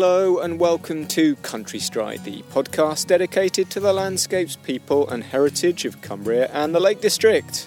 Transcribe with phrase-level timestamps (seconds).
[0.00, 5.84] Hello and welcome to Country Stride, the podcast dedicated to the landscapes, people, and heritage
[5.84, 7.66] of Cumbria and the Lake District.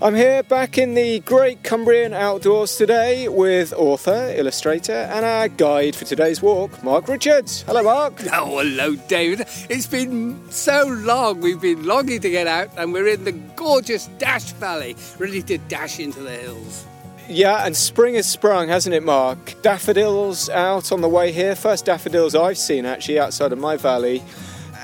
[0.00, 5.94] I'm here back in the great Cumbrian outdoors today with author, illustrator, and our guide
[5.94, 7.60] for today's walk, Mark Richards.
[7.60, 8.22] Hello, Mark.
[8.32, 9.40] Oh, hello, David.
[9.68, 11.42] It's been so long.
[11.42, 15.58] We've been longing to get out, and we're in the gorgeous Dash Valley, ready to
[15.58, 16.86] dash into the hills.
[17.28, 19.60] Yeah, and spring has sprung, hasn't it, Mark?
[19.60, 21.54] Daffodils out on the way here.
[21.54, 24.22] First daffodils I've seen actually outside of my valley.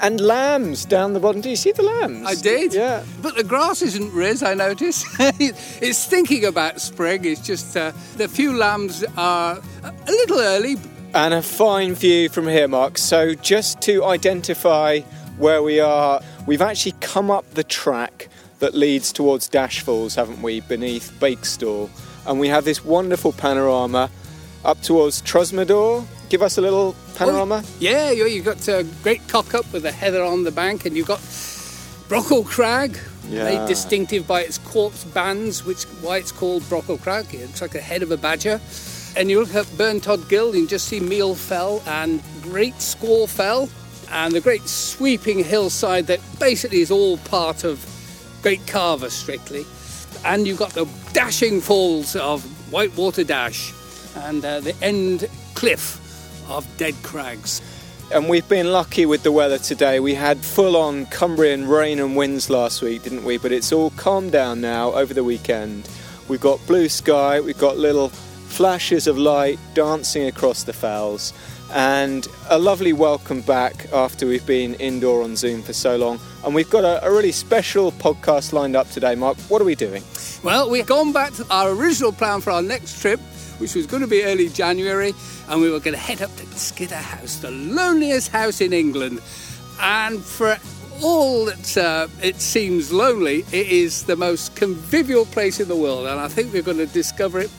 [0.02, 1.40] And lambs down the bottom.
[1.40, 2.26] Do you see the lambs?
[2.26, 2.74] I did.
[2.74, 3.02] Yeah.
[3.22, 5.06] But the grass isn't riz, I notice.
[5.18, 7.24] it's thinking about spring.
[7.24, 10.76] It's just uh, the few lambs are a little early.
[11.14, 12.98] And a fine view from here, Mark.
[12.98, 15.00] So, just to identify
[15.38, 20.42] where we are, we've actually come up the track that leads towards Dash Falls, haven't
[20.42, 21.88] we, beneath Bakestall
[22.26, 24.10] and we have this wonderful panorama
[24.64, 26.04] up towards Trosmadore.
[26.28, 27.62] Give us a little panorama.
[27.64, 31.06] Oh, yeah, you've got a Great Cockup with a heather on the bank, and you've
[31.06, 31.20] got
[32.08, 33.44] Brockle Crag, yeah.
[33.44, 37.32] made distinctive by its quartz bands, which why it's called Brockle Crag.
[37.34, 38.60] It looks like the head of a badger.
[39.16, 43.68] And you look at Burntod Gill, you just see Meal Fell and Great Sca Fell,
[44.10, 47.84] and the great sweeping hillside that basically is all part of
[48.42, 49.64] Great Calva strictly
[50.24, 53.72] and you've got the dashing falls of Whitewater Dash
[54.16, 56.00] and uh, the end cliff
[56.50, 57.60] of Dead Crags.
[58.12, 59.98] And we've been lucky with the weather today.
[59.98, 63.38] We had full on Cumbrian rain and winds last week, didn't we?
[63.38, 65.88] But it's all calmed down now over the weekend.
[66.28, 71.32] We've got blue sky, we've got little flashes of light dancing across the fells,
[71.72, 76.20] and a lovely welcome back after we've been indoor on Zoom for so long.
[76.44, 79.36] And we've got a, a, really special podcast lined up today, Mark.
[79.48, 80.02] What are we doing?
[80.42, 83.20] Well, we've gone back to our original plan for our next trip,
[83.58, 85.14] which was going to be early January,
[85.48, 89.20] and we were going to head up to Skiddaw House, the loneliest house in England.
[89.80, 90.58] And for
[91.02, 96.06] all that uh, it seems lonely, it is the most convivial place in the world.
[96.06, 97.50] And I think we're going to discover it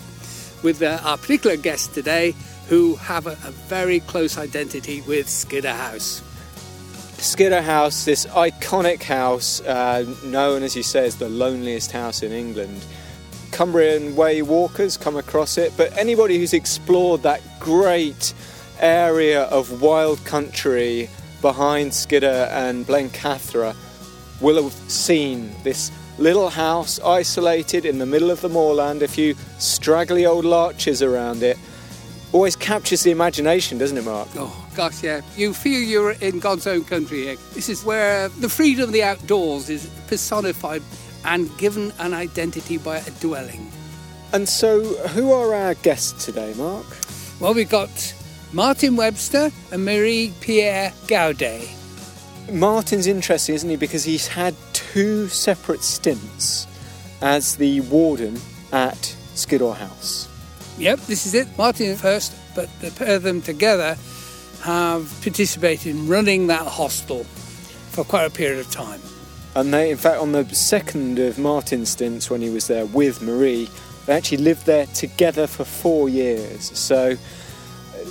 [0.63, 2.33] with uh, our particular guest today,
[2.67, 6.21] who have a, a very close identity with Skiddaw House.
[7.17, 12.31] Skiddaw House, this iconic house, uh, known as you say as the loneliest house in
[12.31, 12.85] England.
[13.51, 18.33] Cumbrian Way walkers come across it, but anybody who's explored that great
[18.79, 21.09] area of wild country
[21.41, 23.75] behind Skiddaw and Blencathra
[24.41, 29.35] will have seen this little house isolated in the middle of the moorland, a few
[29.57, 31.57] straggly old larches around it.
[32.31, 34.27] Always captures the imagination, doesn't it, Mark?
[34.35, 35.21] Oh, gosh, yeah.
[35.37, 37.37] You feel you're in God's own country here.
[37.53, 40.81] This is where the freedom of the outdoors is personified
[41.23, 43.71] and given an identity by a dwelling.
[44.33, 46.85] And so, who are our guests today, Mark?
[47.39, 48.13] Well, we've got
[48.51, 51.69] Martin Webster and Marie Pierre Gaudet.
[52.51, 53.75] Martin's interesting, isn't he?
[53.75, 56.67] Because he's had two separate stints
[57.21, 58.39] as the warden
[58.71, 60.29] at Skiddaw House.
[60.77, 61.47] Yep, this is it.
[61.57, 63.97] Martin first, but the pair of them together
[64.61, 67.23] have participated in running that hostel
[67.91, 68.99] for quite a period of time.
[69.55, 73.21] And they, in fact, on the second of Martin's stints when he was there with
[73.21, 73.69] Marie,
[74.05, 76.77] they actually lived there together for four years.
[76.77, 77.15] So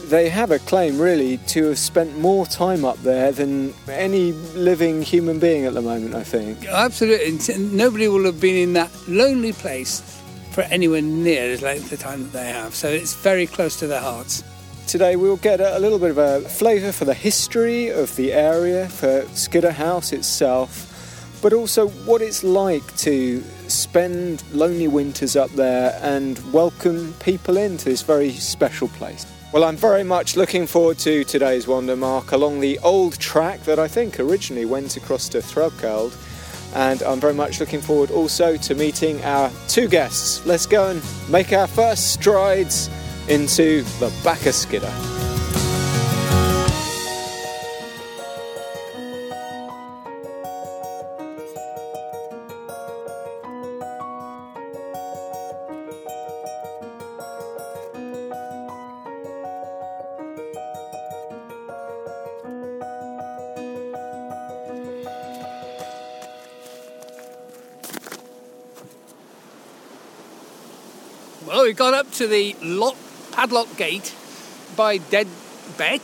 [0.06, 5.02] they have a claim, really, to have spent more time up there than any living
[5.02, 6.64] human being at the moment, I think.
[6.64, 7.58] Absolutely.
[7.58, 10.13] Nobody will have been in that lonely place
[10.54, 12.76] for anywhere near as length of time that they have.
[12.76, 14.44] So it's very close to their hearts.
[14.86, 18.88] Today we'll get a little bit of a flavour for the history of the area,
[18.88, 25.98] for Skiddaw House itself, but also what it's like to spend lonely winters up there
[26.02, 29.26] and welcome people into this very special place.
[29.52, 33.80] Well, I'm very much looking forward to today's wander mark along the old track that
[33.80, 36.12] I think originally went across to Threlkeld.
[36.74, 40.44] And I'm very much looking forward also to meeting our two guests.
[40.44, 42.90] Let's go and make our first strides
[43.28, 45.13] into the back of Skiddaw.
[71.46, 72.96] Well, we got up to the lock,
[73.32, 74.14] padlock gate
[74.76, 75.28] by Dead
[75.76, 76.00] Beck,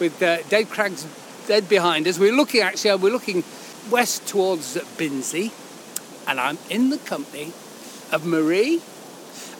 [0.00, 1.06] with uh, Dead Crags
[1.46, 2.18] dead behind us.
[2.18, 3.44] We're looking actually, we're looking
[3.90, 5.52] west towards Binsey,
[6.26, 7.52] and I'm in the company
[8.12, 8.80] of Marie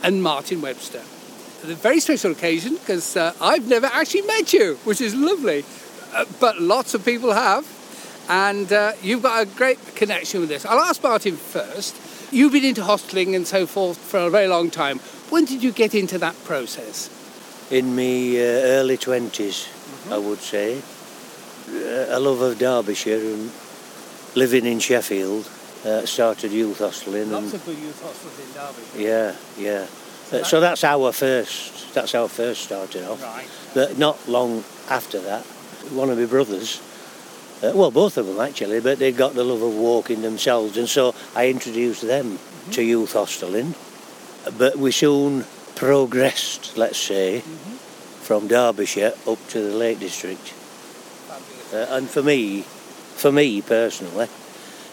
[0.02, 1.02] and Martin Webster.
[1.62, 5.66] a very special occasion because uh, I've never actually met you, which is lovely.
[6.14, 7.66] Uh, but lots of people have,
[8.30, 10.64] and uh, you've got a great connection with this.
[10.64, 12.01] I'll ask Martin first.
[12.32, 15.00] You've been into hosteling and so forth for a very long time.
[15.28, 17.10] When did you get into that process?
[17.70, 20.12] In my uh, early 20s, mm-hmm.
[20.14, 20.80] I would say.
[21.68, 23.52] Uh, a love of Derbyshire and
[24.34, 25.46] living in Sheffield.
[25.84, 27.30] Uh, started youth hosteling.
[27.30, 29.04] Lots and, of good youth hostels in Derby.
[29.04, 29.86] Yeah, yeah.
[30.30, 31.92] So, uh, so that's our first.
[31.92, 33.22] That's our first started off.
[33.22, 33.46] Right.
[33.74, 35.44] But not long after that,
[35.92, 36.80] one of my brothers,
[37.62, 40.88] uh, well, both of them actually, but they got the love of walking themselves, and
[40.88, 42.70] so I introduced them mm-hmm.
[42.72, 43.74] to youth hosteling.
[44.58, 45.44] But we soon
[45.76, 47.74] progressed, let's say, mm-hmm.
[48.22, 50.54] from Derbyshire up to the Lake District.
[51.72, 54.28] Uh, and for me, for me personally,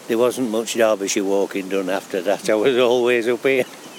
[0.06, 2.48] there wasn't much Derbyshire walking done after that.
[2.48, 3.64] I was always up here.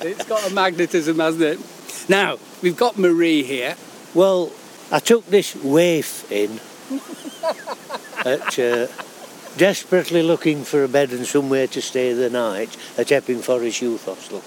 [0.00, 2.08] it's got a magnetism, hasn't it?
[2.08, 3.76] Now, we've got Marie here.
[4.14, 4.50] Well,
[4.90, 6.60] I took this waif in
[8.24, 8.86] at, uh,
[9.56, 14.04] desperately looking for a bed and somewhere to stay the night at Epping Forest Youth
[14.04, 14.42] Hostel.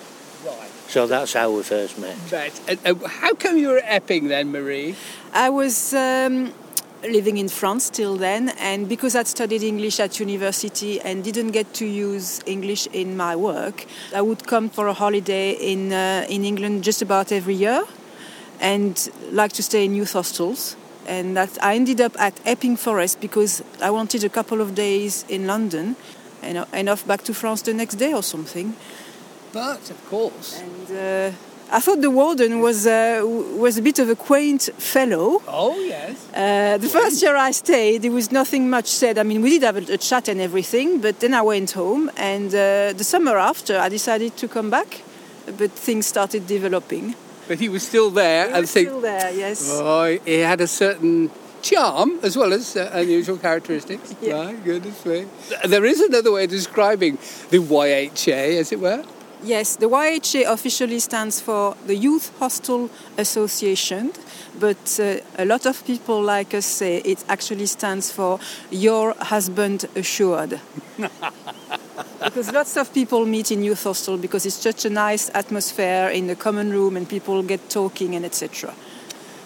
[0.45, 0.69] Right.
[0.87, 2.17] So that's how we first met.
[2.31, 2.53] Right.
[2.67, 4.95] And, uh, how come you were at Epping then, Marie?
[5.33, 6.53] I was um,
[7.03, 11.73] living in France till then, and because I'd studied English at university and didn't get
[11.75, 16.43] to use English in my work, I would come for a holiday in uh, in
[16.45, 17.83] England just about every year,
[18.59, 20.75] and like to stay in youth hostels.
[21.07, 25.25] And that I ended up at Epping Forest because I wanted a couple of days
[25.29, 25.95] in London,
[26.41, 28.75] and, and off back to France the next day or something.
[29.53, 30.61] But of course.
[30.61, 31.35] And, uh,
[31.71, 35.41] I thought the warden was uh, was a bit of a quaint fellow.
[35.47, 36.27] Oh yes.
[36.33, 39.17] Uh, the first year I stayed, there was nothing much said.
[39.17, 42.11] I mean, we did have a, a chat and everything, but then I went home,
[42.17, 45.01] and uh, the summer after, I decided to come back,
[45.57, 47.15] but things started developing.
[47.47, 49.31] But he was still there, he and was still there.
[49.31, 49.69] Yes.
[49.71, 51.31] Oh, he had a certain
[51.61, 54.15] charm as well as uh, unusual characteristics.
[54.21, 54.43] yeah.
[54.43, 55.25] My goodness me.
[55.65, 57.17] There is another way of describing
[57.49, 59.03] the YHA, as it were.
[59.43, 64.11] Yes, the YHA officially stands for the Youth Hostel Association,
[64.59, 68.39] but uh, a lot of people like us say it actually stands for
[68.71, 70.59] Your Husband Assured.
[72.23, 76.27] because lots of people meet in youth hostel because it's such a nice atmosphere in
[76.27, 78.73] the common room and people get talking and etc.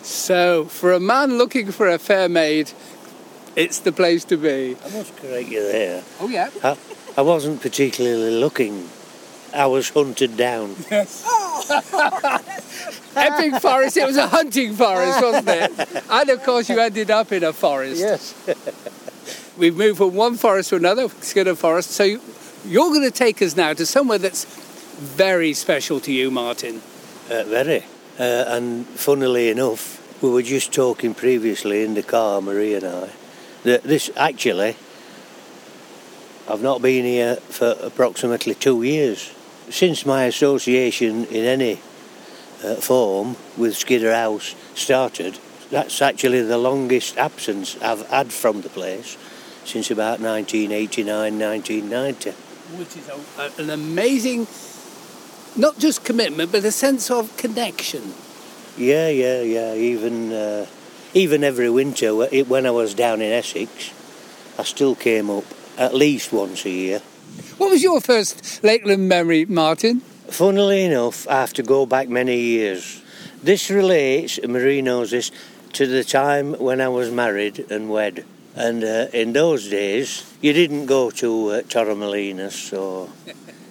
[0.01, 2.71] So, for a man looking for a fair maid,
[3.55, 4.77] it's the place to be.
[4.85, 6.03] I must correct you there.
[6.19, 6.49] Oh, yeah?
[6.63, 6.77] I,
[7.17, 8.89] I wasn't particularly looking
[9.53, 10.75] I was hunted down.
[10.91, 11.23] Yes.
[13.15, 16.03] Epping Forest, it was a hunting forest, wasn't it?
[16.09, 17.99] And of course, you ended up in a forest.
[17.99, 18.33] Yes.
[19.57, 21.91] We've moved from one forest to another, Skiddaw Forest.
[21.91, 26.81] So you're going to take us now to somewhere that's very special to you, Martin.
[27.29, 27.83] Uh, very.
[28.19, 33.09] Uh, and funnily enough, we were just talking previously in the car, Marie and I,
[33.63, 34.75] that this actually,
[36.47, 39.33] I've not been here for approximately two years
[39.69, 41.79] since my association in any
[42.63, 48.69] uh, form with Skiddaw House started, that's actually the longest absence I've had from the
[48.69, 49.17] place
[49.65, 52.31] since about 1989, 1990.
[52.77, 54.47] Which is a, an amazing,
[55.55, 58.13] not just commitment, but a sense of connection.
[58.77, 59.73] Yeah, yeah, yeah.
[59.73, 60.65] Even uh,
[61.13, 63.91] even every winter when I was down in Essex,
[64.57, 65.45] I still came up
[65.77, 67.01] at least once a year
[67.59, 69.99] what was your first Lakeland memory, Martin?
[70.29, 73.01] Funnily enough, I have to go back many years.
[73.43, 75.31] This relates, Marie knows this,
[75.73, 78.25] to the time when I was married and wed.
[78.55, 81.61] And uh, in those days, you didn't go to uh,
[82.73, 83.09] or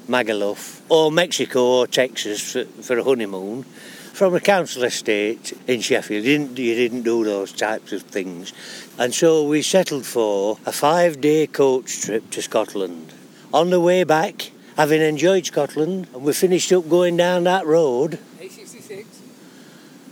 [0.07, 3.65] Magaluf or Mexico or Texas for, for a honeymoon
[4.13, 6.25] from a council estate in Sheffield.
[6.25, 8.53] You didn't, you didn't do those types of things.
[8.99, 13.15] And so we settled for a five day coach trip to Scotland.
[13.53, 18.19] On the way back, having enjoyed Scotland, and we finished up going down that road.
[18.39, 19.07] A66.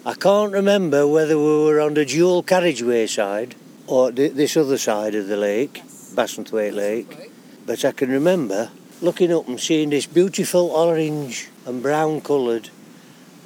[0.07, 3.55] I can't remember whether we were on the dual carriageway side
[3.87, 5.83] or this other side of the lake,
[6.14, 7.31] Bassenthwaite Lake.
[7.66, 8.71] But I can remember
[9.02, 12.71] looking up and seeing this beautiful orange and brown coloured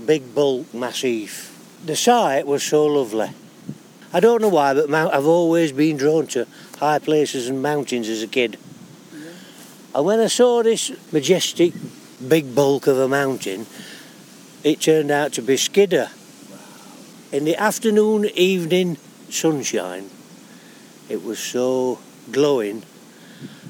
[0.06, 1.48] big bulk massif.
[1.84, 3.30] The sight was so lovely.
[4.12, 6.46] I don't know why, but I've always been drawn to
[6.78, 8.56] high places and mountains as a kid.
[9.94, 11.72] And when I saw this majestic
[12.26, 13.66] big bulk of a mountain,
[14.62, 16.08] it turned out to be Skiddaw.
[17.32, 18.98] In the afternoon, evening
[19.30, 20.10] sunshine,
[21.08, 21.98] it was so
[22.30, 22.82] glowing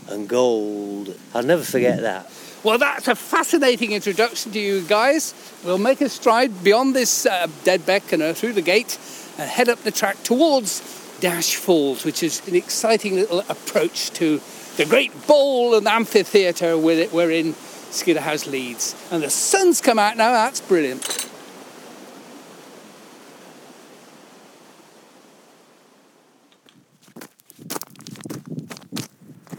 [0.09, 1.17] and gold.
[1.35, 2.31] I'll never forget that.
[2.63, 5.33] Well, that's a fascinating introduction to you guys.
[5.65, 8.99] We'll make a stride beyond this uh, dead beckoner through the gate
[9.39, 10.83] and head up the track towards
[11.21, 14.41] Dash Falls, which is an exciting little approach to
[14.77, 17.13] the great bowl and amphitheatre with it.
[17.13, 17.55] we're in
[17.91, 18.95] Skiddaw House Leeds.
[19.11, 21.29] And the sun's come out now, that's brilliant.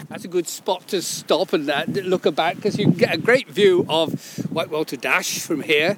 [0.10, 3.18] That's a good spot to stop and uh, look about because you can get a
[3.18, 4.12] great view of
[4.52, 5.98] White Whitewater Dash from here.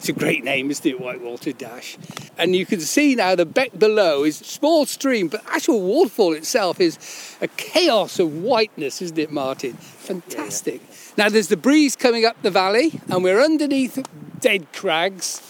[0.00, 1.98] It's a great name, isn't it, Whitewater Dash?
[2.38, 6.32] And you can see now the beck below is a small stream, but actual waterfall
[6.32, 9.74] itself is a chaos of whiteness, isn't it, Martin?
[9.74, 10.80] Fantastic.
[10.80, 11.12] Yeah, yeah.
[11.18, 14.02] Now there's the breeze coming up the valley, and we're underneath
[14.40, 15.42] Dead Crags.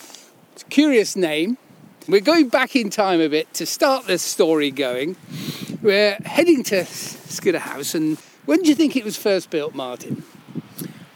[0.55, 1.57] It's a curious name.
[2.09, 5.15] We're going back in time a bit to start this story going.
[5.81, 10.25] We're heading to Skiddaw House, and when do you think it was first built, Martin?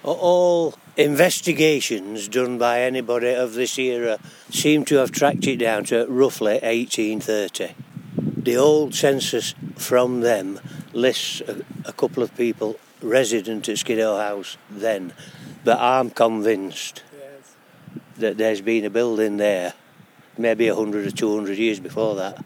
[0.05, 4.19] All investigations done by anybody of this era
[4.51, 7.75] seem to have tracked it down to roughly 1830.
[8.37, 10.61] The old census from them
[10.93, 15.15] lists a, a couple of people resident at Skiddaw House then,
[15.65, 17.57] but I'm convinced yes.
[18.19, 19.73] that there's been a building there
[20.39, 22.45] maybe 100 or 200 years before that.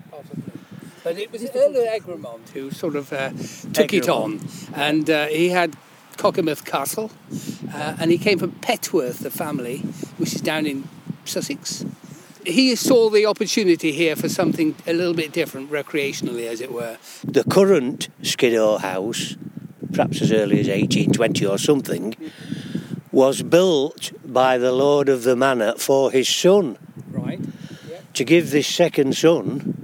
[1.05, 3.31] But it was Earl Egremont who sort of uh,
[3.73, 3.95] took Egremont.
[3.95, 5.77] it on, and uh, he had
[6.19, 7.11] Cockermouth Castle,
[7.73, 9.79] uh, and he came from Petworth, the family,
[10.19, 10.89] which is down in
[11.25, 11.85] Sussex.
[12.45, 16.99] He saw the opportunity here for something a little bit different, recreationally, as it were.
[17.25, 19.37] The current Skiddaw house,
[19.93, 22.17] perhaps as early as 1820 or something,
[23.13, 26.79] was built by the lord of the manor for his son.
[27.11, 27.41] Right.
[27.89, 28.13] Yep.
[28.15, 29.78] To give this second son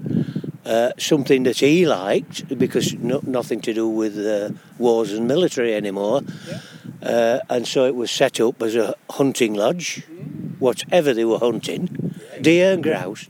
[0.64, 5.74] uh, something that he liked because no, nothing to do with uh, wars and military
[5.74, 6.22] anymore.
[6.48, 6.60] Yeah.
[7.02, 10.58] Uh, and so it was set up as a hunting lodge, mm.
[10.58, 13.28] whatever they were hunting, deer and grouse.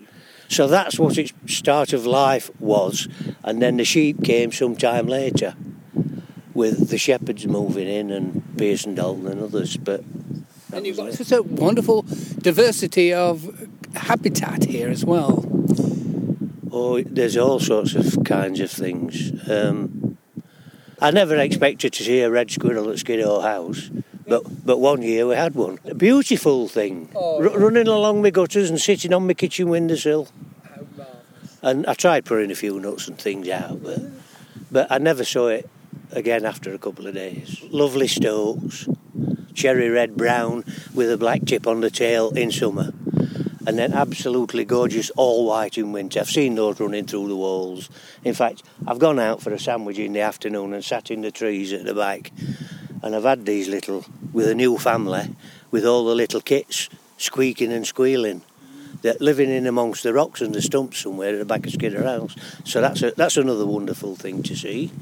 [0.49, 3.09] So that's what its start of life was.
[3.43, 5.57] And then the sheep came some time later
[6.53, 9.77] with the shepherds moving in and Pearson Dalton and others.
[9.77, 10.05] But
[10.73, 12.03] and you've got such a wonderful
[12.39, 15.45] diversity of habitat here as well.
[16.77, 19.31] Oh, there's all sorts of kinds of things.
[19.49, 20.19] Um,
[21.01, 23.91] I never expected to see a red squirrel at Skiddaw House,
[24.27, 25.79] but but one year we had one.
[25.85, 30.27] A beautiful thing, oh, R- running along my gutters and sitting on my kitchen windowsill.
[31.63, 34.01] And I tried putting a few nuts and things out, but
[34.73, 35.71] but I never saw it
[36.11, 37.63] again after a couple of days.
[37.71, 38.89] Lovely stokes,
[39.55, 42.93] cherry red brown with a black tip on the tail in summer
[43.67, 46.21] and then absolutely gorgeous all white in winter.
[46.21, 47.89] I've seen those running through the walls.
[48.23, 51.31] In fact, I've gone out for a sandwich in the afternoon and sat in the
[51.31, 52.33] trees at the back,
[53.03, 55.35] and I've had these little with a new family
[55.71, 58.43] with all the little kits squeaking and squealing.
[59.03, 62.03] They're living in amongst the rocks and the stumps somewhere at the back of Skiddaw
[62.03, 62.37] House.
[62.65, 64.93] So that's a, that's another wonderful thing to see.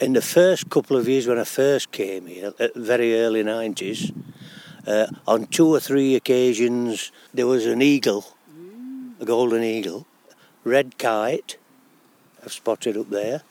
[0.00, 4.14] In the first couple of years when I first came here, very early 90s,
[4.86, 8.36] uh, on two or three occasions, there was an eagle,
[9.20, 10.06] a golden eagle,
[10.64, 11.56] red kite.
[12.42, 13.42] I've spotted up there.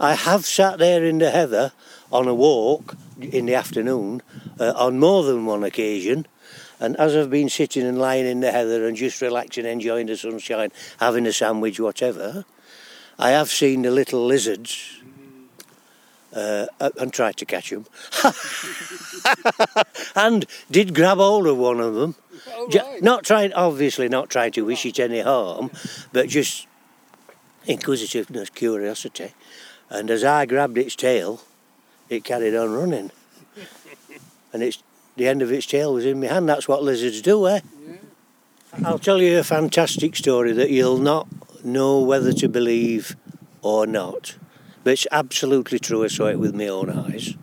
[0.00, 1.72] I have sat there in the heather
[2.12, 4.22] on a walk in the afternoon
[4.58, 6.26] uh, on more than one occasion.
[6.80, 10.16] And as I've been sitting and lying in the heather and just relaxing, enjoying the
[10.16, 12.44] sunshine, having a sandwich, whatever,
[13.18, 14.97] I have seen the little lizards
[16.38, 17.86] uh, and tried to catch him.
[20.16, 22.14] and did grab hold of one of them.
[22.50, 23.02] Oh, right.
[23.02, 25.70] Not trying, obviously, not trying to wish it any harm,
[26.12, 26.66] but just
[27.66, 29.34] inquisitiveness, curiosity.
[29.90, 31.40] And as I grabbed its tail,
[32.08, 33.10] it carried on running.
[34.52, 34.82] and it's
[35.16, 36.48] the end of its tail was in my hand.
[36.48, 37.60] That's what lizards do, eh?
[37.86, 37.96] Yeah.
[38.84, 41.26] I'll tell you a fantastic story that you'll not
[41.64, 43.16] know whether to believe
[43.62, 44.36] or not.
[44.88, 46.04] It's absolutely true.
[46.04, 47.34] I saw it with my own eyes.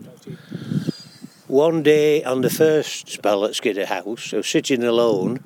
[1.47, 5.43] One day on the first spell at Skiddaw House, I was sitting alone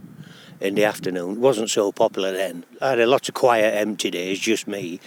[0.62, 1.34] in the afternoon.
[1.34, 2.65] It wasn't so popular then.
[2.82, 5.00] I had a lot of quiet, empty days, just me.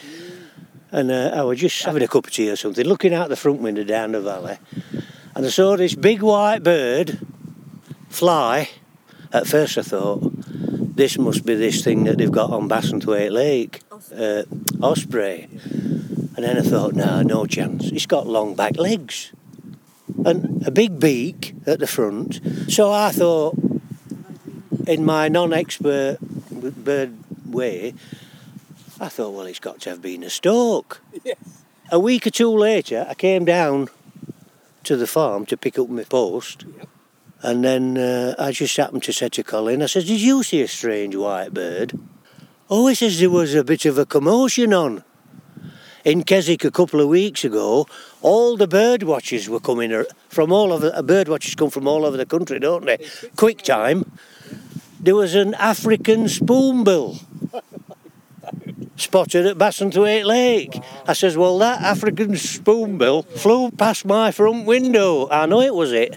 [0.91, 3.37] And uh, I was just having a cup of tea or something, looking out the
[3.37, 4.59] front window down the valley.
[5.35, 7.19] And I saw this big white bird
[8.11, 8.69] fly.
[9.33, 10.21] At first I thought,
[10.95, 13.81] this must be this thing that they've got on Bassenthwaite Lake,
[14.15, 14.43] uh,
[14.85, 15.49] osprey.
[16.35, 17.91] And then I thought, no, no chance.
[17.93, 19.33] It's got long back legs
[20.25, 22.41] and a big beak at the front.
[22.69, 23.57] So I thought,
[24.87, 27.95] in my non expert bird way,
[29.01, 31.03] I thought, well, it's got to have been a stork.
[31.25, 31.37] Yes.
[31.91, 33.89] A week or two later, I came down
[34.85, 36.65] to the farm to pick up my post.
[36.77, 36.89] Yep.
[37.43, 40.63] And then uh, I just happened to say to Colin, I said, Did you see
[40.63, 41.99] a strange white bird?
[42.71, 45.05] Oh, he says there was a bit of a commotion on.
[46.05, 47.87] In Keswick a couple of weeks ago,
[48.23, 50.91] all the bird watchers were coming from all over.
[50.93, 52.99] Uh, bird watchers come from all over the country, don't they?
[53.37, 54.11] Quick time.
[54.99, 57.21] There was an African spoonbill
[58.97, 60.77] spotted at Bassenthwaite Lake.
[61.07, 65.29] I says, well, that African spoonbill flew past my front window.
[65.31, 66.17] I know it was it.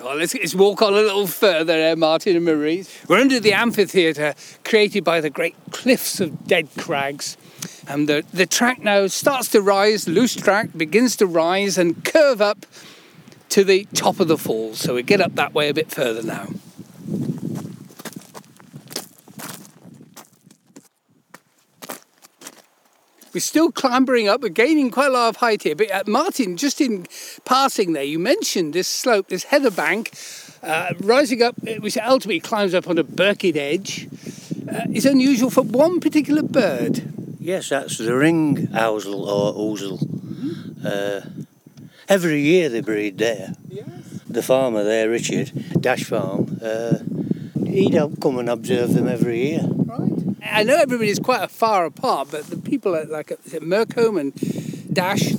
[0.00, 2.84] Well, let's, let's walk on a little further, uh, Martin and Marie.
[3.08, 4.34] We're under the amphitheatre
[4.64, 7.36] created by the great cliffs of dead crags.
[7.88, 12.40] And the, the track now starts to rise, loose track begins to rise and curve
[12.40, 12.66] up
[13.50, 14.80] to the top of the falls.
[14.80, 16.48] So we get up that way a bit further now.
[23.32, 24.40] We're still clambering up.
[24.40, 25.76] We're gaining quite a lot of height here.
[25.76, 27.06] But uh, Martin, just in
[27.44, 30.16] passing there, you mentioned this slope, this heather bank,
[30.62, 34.08] uh, rising up, uh, which ultimately climbs up on a Birkhead edge,
[34.72, 37.12] uh, is unusual for one particular bird.
[37.46, 40.02] Yes, that's the ring ousel or ousel.
[40.84, 41.20] Uh,
[42.08, 43.52] every year they breed there.
[43.68, 43.86] Yes.
[44.28, 46.98] The farmer there, Richard, Dash Farm, uh,
[47.64, 49.60] he'd help come and observe them every year.
[49.62, 50.36] Right.
[50.42, 55.30] I know everybody's quite far apart, but the people at like at Mercombe and Dash,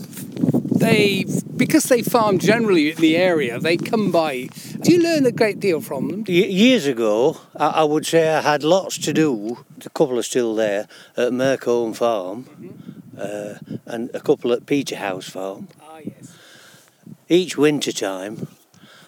[0.80, 4.50] they because they farm generally in the area, they come by.
[4.82, 6.24] Do you learn a great deal from them?
[6.28, 9.66] Y- years ago, I, I would say I had lots to do.
[9.86, 12.48] A couple are still there at Mercombe Farm
[13.18, 15.68] uh, and a couple at Peterhouse Farm.
[15.82, 16.36] Ah, yes.
[17.30, 18.48] Each winter time,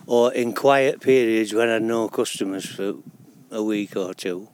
[0.06, 2.96] or in quiet periods when I had no customers for
[3.52, 4.50] a week or two,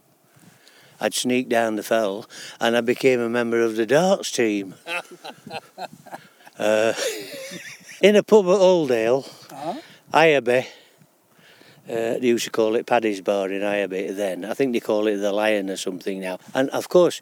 [1.00, 2.26] I'd sneak down the fell
[2.60, 4.76] and I became a member of the darts team.
[6.60, 6.94] uh,
[8.02, 9.80] in a pub at Uldale, Uh-huh.
[11.88, 14.44] Uh, they used to call it Paddy's Bar in Ireby then.
[14.44, 16.40] I think they call it the Lion or something now.
[16.54, 17.22] And of course,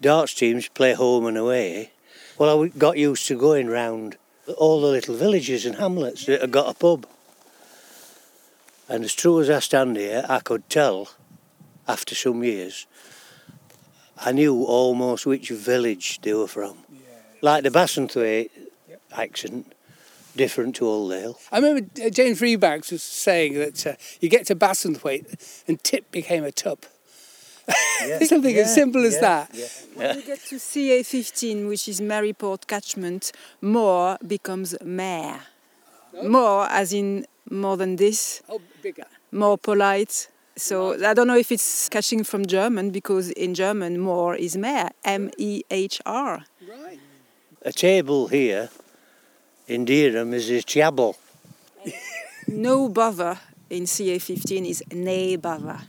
[0.00, 1.90] darts teams play home and away.
[2.38, 4.16] Well, I got used to going round
[4.56, 7.06] all the little villages and hamlets that had got a pub.
[8.88, 11.08] And as true as I stand here, I could tell
[11.88, 12.86] after some years,
[14.16, 16.78] I knew almost which village they were from.
[17.42, 18.50] Like the Bassenthwaite
[18.88, 19.00] Yep.
[19.16, 19.72] accent,
[20.36, 21.36] different to Uldale.
[21.52, 26.10] I remember uh, Jane Freebanks was saying that uh, you get to Bassenthwaite and tip
[26.10, 26.86] became a tup.
[28.22, 29.50] Something as simple as that.
[29.94, 35.40] When you get to CA15, which is Maryport catchment, more becomes mare.
[36.22, 39.04] More, as in more than this, Oh, bigger.
[39.32, 40.28] more polite.
[40.56, 44.90] So I don't know if it's catching from German because in German more is mehr,
[45.04, 46.44] M E H R.
[46.66, 46.98] Right.
[47.66, 48.70] A table here
[49.66, 51.16] in Dearham is a chabel.
[52.48, 55.80] No bother in CA15 is nay bother.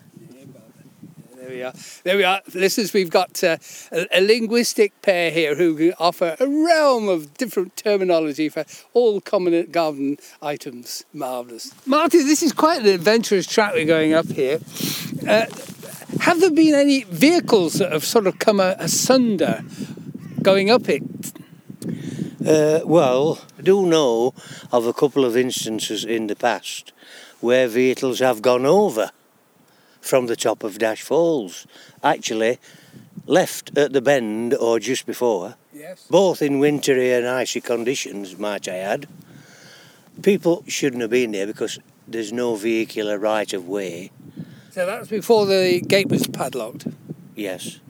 [1.35, 1.73] There we are.
[2.03, 2.41] There we are.
[2.55, 3.57] Listeners, we've got uh,
[3.91, 9.69] a, a linguistic pair here who offer a realm of different terminology for all common
[9.69, 11.05] garden items.
[11.13, 11.75] Marvellous.
[11.85, 14.59] Martin, this is quite an adventurous track we're going up here.
[15.27, 15.45] Uh,
[16.21, 19.63] have there been any vehicles that have sort of come asunder
[20.41, 21.03] going up it?
[22.47, 24.33] Uh, well, I do know
[24.71, 26.93] of a couple of instances in the past
[27.41, 29.11] where vehicles have gone over
[29.99, 31.67] from the top of Dash Falls.
[32.01, 32.57] Actually,
[33.25, 36.05] left at the bend or just before, Yes.
[36.09, 39.07] both in wintry and icy conditions, might I add.
[40.21, 44.11] People shouldn't have been there because there's no vehicular right of way.
[44.71, 46.87] So that was before the gate was padlocked.
[47.35, 47.81] Yes.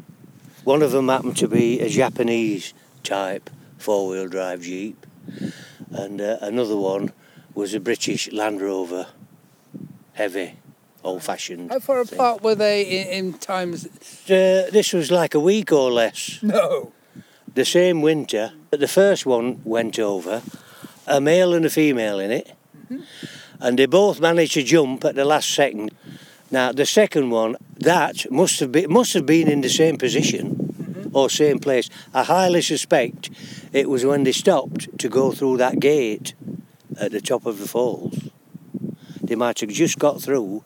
[0.63, 5.06] One of them happened to be a Japanese type four wheel drive Jeep,
[5.92, 7.12] and uh, another one
[7.54, 9.08] was a British Land Rover,
[10.13, 10.58] heavy,
[11.04, 11.72] old fashioned.
[11.72, 13.86] How far apart were they in, in times?
[14.30, 16.40] Uh, this was like a week or less.
[16.42, 16.94] No.
[17.54, 20.44] The same winter, But the first one went over,
[21.08, 22.54] a male and a female in it,
[23.60, 25.92] and they both managed to jump at the last second.
[26.52, 30.66] Now the second one, that must have been must have been in the same position
[31.13, 31.89] or same place.
[32.13, 33.30] I highly suspect
[33.74, 36.34] it was when they stopped to go through that gate
[37.00, 38.30] at the top of the falls.
[39.22, 40.63] They might have just got through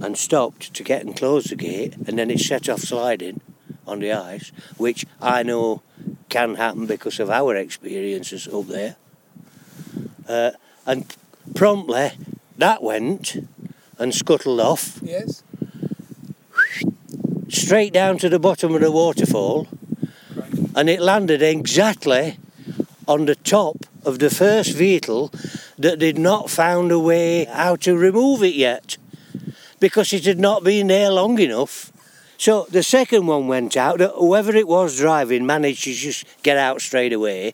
[0.00, 3.40] and stopped to get and close the gate, and then it set off sliding
[3.86, 5.82] on the ice, which I know
[6.28, 8.96] can happen because of our experiences up there.
[10.28, 10.52] Uh,
[10.86, 11.16] and
[11.54, 12.12] promptly
[12.56, 13.48] that went
[13.98, 15.42] and scuttled off Yes.
[17.48, 19.68] Straight down to the bottom of the waterfall,
[20.74, 22.38] and it landed exactly
[23.06, 25.32] on the top of the first vehicle
[25.78, 28.96] that they'd not found a way how to remove it yet
[29.80, 31.92] because it had not been there long enough.
[32.36, 34.00] So the second one went out.
[34.00, 37.52] Whoever it was driving managed to just get out straight away.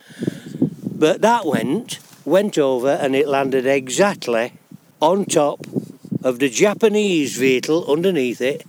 [0.82, 4.52] But that went, went over, and it landed exactly
[5.00, 5.66] on top
[6.22, 8.64] of the Japanese vehicle underneath it,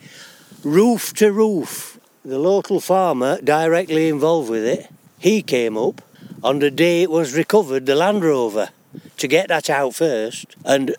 [0.65, 1.99] roof to roof.
[2.25, 6.01] The local farmer directly involved with it, he came up
[6.43, 8.69] on the day it was recovered, the Land Rover,
[9.17, 10.55] to get that out first.
[10.65, 10.95] And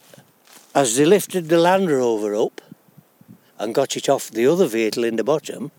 [0.75, 2.61] as they lifted the Land Rover up
[3.59, 5.73] and got it off the other vehicle in the bottom,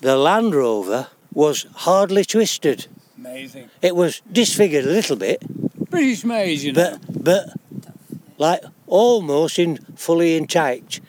[0.00, 2.86] the Land Rover was hardly twisted.
[3.18, 3.68] Amazing.
[3.82, 5.42] It was disfigured a little bit.
[5.90, 6.98] British you know.
[6.98, 7.48] But, but
[8.38, 11.00] like almost in fully intact.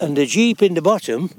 [0.00, 1.30] And the Jeep in the bottom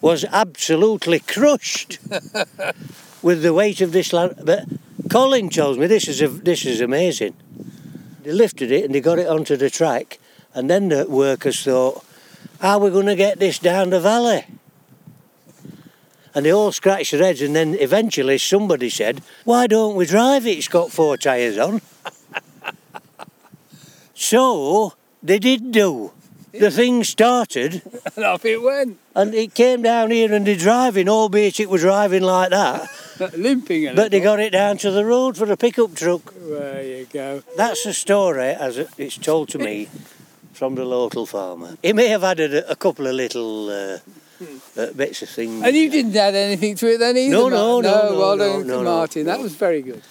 [0.00, 1.98] was absolutely crushed
[3.22, 4.38] with the weight of this land.
[4.44, 4.66] But
[5.08, 7.34] Colin tells me this is a, this is amazing.
[8.22, 10.18] They lifted it and they got it onto the track,
[10.52, 12.04] and then the workers thought,
[12.60, 14.44] "How are we going to get this down the valley?"
[16.34, 20.46] And they all scratched their heads, and then eventually somebody said, "Why don't we drive
[20.46, 20.58] it?
[20.58, 21.80] It's got four tyres on."
[24.14, 26.12] so they did do.
[26.60, 27.82] The thing started,
[28.16, 28.98] and off it went.
[29.16, 32.88] and it came down here, and they're driving, albeit it was driving like that.
[33.36, 36.32] Limping But they got it down to the road for a pickup truck.
[36.34, 37.42] There you go.
[37.56, 39.88] That's the story as it's told to me
[40.52, 41.76] from the local farmer.
[41.82, 43.98] He may have added a, a couple of little uh,
[44.76, 45.62] uh, bits of things.
[45.62, 47.34] And you didn't add anything to it then either?
[47.34, 47.90] No, no, Martin?
[47.90, 49.26] no, no, well no, done, no, no, Martin.
[49.26, 50.02] That was very good.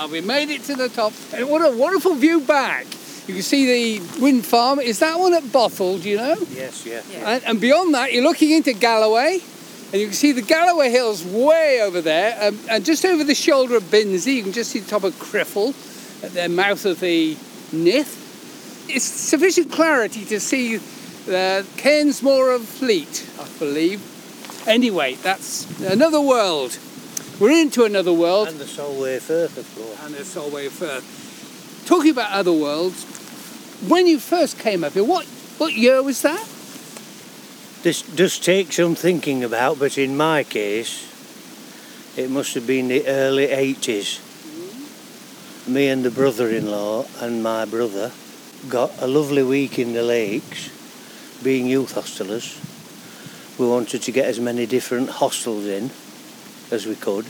[0.00, 1.12] Ah, we made it to the top.
[1.34, 2.86] And what a wonderful view back.
[3.26, 4.80] You can see the wind farm.
[4.80, 6.36] Is that one at Bothel, do you know?
[6.52, 7.02] Yes, yeah.
[7.16, 9.40] And, and beyond that, you're looking into Galloway,
[9.92, 12.34] and you can see the Galloway Hills way over there.
[12.42, 15.18] Um, and just over the shoulder of Binsey, you can just see the top of
[15.18, 15.74] Criffel
[16.24, 17.34] at the mouth of the
[17.70, 18.88] Nith.
[18.88, 20.78] It's sufficient clarity to see
[21.26, 24.00] the Cairnsmore of Fleet, I believe.
[24.66, 26.78] Anyway, that's another world.
[27.40, 30.04] We're into another world And the Solway Firth, of course.
[30.04, 31.86] and the Solway Firth.
[31.86, 33.02] Talking about other worlds,
[33.88, 35.24] when you first came up here, what,
[35.56, 36.46] what year was that?
[37.82, 41.08] This does take some thinking about, but in my case,
[42.14, 44.20] it must have been the early 80s.
[44.20, 45.72] Mm-hmm.
[45.72, 48.12] Me and the brother in law and my brother
[48.68, 50.68] got a lovely week in the lakes,
[51.42, 52.58] being youth hostelers.
[53.58, 55.90] We wanted to get as many different hostels in
[56.70, 57.26] as we could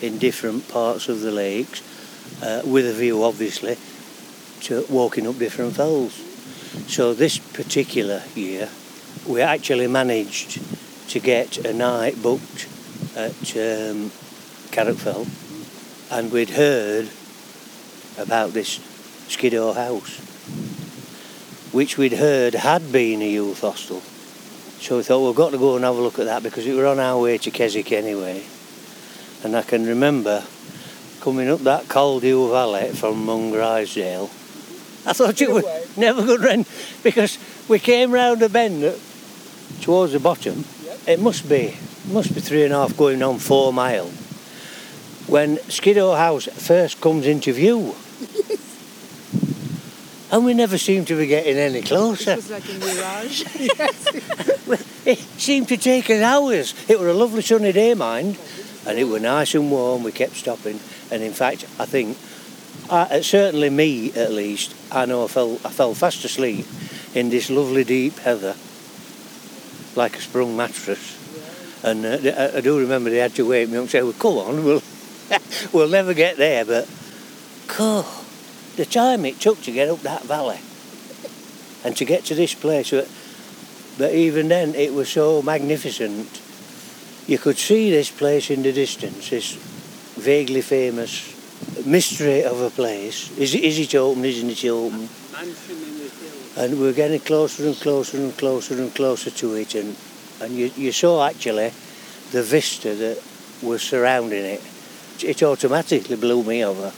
[0.00, 1.82] in different parts of the lakes,
[2.42, 3.76] uh, with a view, obviously,
[4.60, 6.14] to walking up different fells.
[6.86, 8.68] So this particular year,
[9.26, 10.60] we actually managed
[11.10, 12.68] to get a night booked
[13.16, 14.10] at um,
[14.70, 15.26] Carrock Fell,
[16.10, 17.10] and we'd heard
[18.16, 18.80] about this
[19.28, 20.18] Skiddaw house,
[21.72, 24.00] which we'd heard had been a youth hostel.
[24.80, 26.74] So we thought we've got to go and have a look at that because we
[26.74, 28.44] were on our way to Keswick anyway.
[29.42, 30.44] And I can remember
[31.20, 34.28] coming up that Caldew Valley from Mungrisdale.
[35.06, 35.64] I thought it was
[35.96, 36.66] never good run
[37.02, 38.94] because we came round a bend
[39.80, 40.64] towards the bottom.
[41.06, 41.76] It must be
[42.10, 44.08] must be three and a half going on four mile.
[45.26, 47.94] When Skiddaw House first comes into view.
[50.32, 52.32] and we never seem to be getting any closer.
[52.32, 53.44] It was like a mirage.
[55.06, 56.74] It seemed to take us hours.
[56.86, 58.36] It was a lovely sunny day, mind,
[58.86, 60.02] and it was nice and warm.
[60.02, 62.16] We kept stopping, and in fact, I think,
[62.90, 66.66] I, certainly me at least, I know I fell, I fell fast asleep
[67.14, 68.54] in this lovely deep heather,
[69.96, 71.18] like a sprung mattress.
[71.82, 74.12] And uh, I, I do remember they had to wake me up and say, "Well,
[74.12, 74.82] come on, we'll
[75.72, 76.88] we'll never get there." But,
[77.76, 78.06] God,
[78.76, 80.60] the time it took to get up that valley
[81.84, 82.92] and to get to this place.
[82.92, 83.06] uh,
[83.98, 86.40] but even then, it was so magnificent.
[87.30, 89.54] You could see this place in the distance, this
[90.18, 91.36] vaguely famous
[91.86, 93.30] mystery of a place.
[93.38, 94.24] Is, it- is it open?
[94.24, 95.08] Isn't it open?
[95.30, 96.58] Mansion in the hills.
[96.58, 99.76] And we we're getting closer and closer and closer and closer to it.
[99.76, 99.96] And,
[100.40, 101.70] and you, you saw actually
[102.32, 103.22] the vista that
[103.62, 104.62] was surrounding it.
[105.22, 106.92] It automatically blew me over.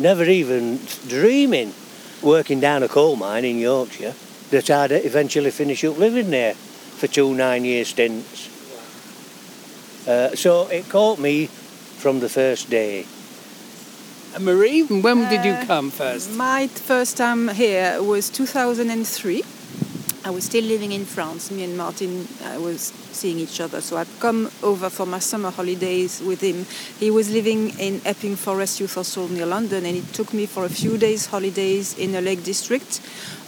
[0.00, 1.74] Never even dreaming,
[2.22, 4.14] working down a coal mine in Yorkshire,
[4.50, 8.57] that I'd eventually finish up living there for two nine year stints.
[10.08, 11.46] Uh, so it caught me
[11.98, 13.04] from the first day.
[14.34, 16.34] And Marie, when uh, did you uh, come first?
[16.34, 19.42] My first time here was 2003.
[20.24, 21.50] I was still living in France.
[21.50, 23.82] Me and Martin uh, was seeing each other.
[23.82, 26.64] So I'd come over for my summer holidays with him.
[26.98, 30.64] He was living in Epping Forest Youth Hostel near London, and he took me for
[30.64, 33.00] a few days holidays in the Lake District,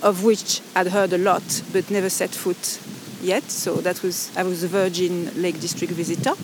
[0.02, 2.78] of which I'd heard a lot, but never set foot
[3.22, 3.50] yet.
[3.50, 6.34] So that was I was a Virgin Lake District visitor.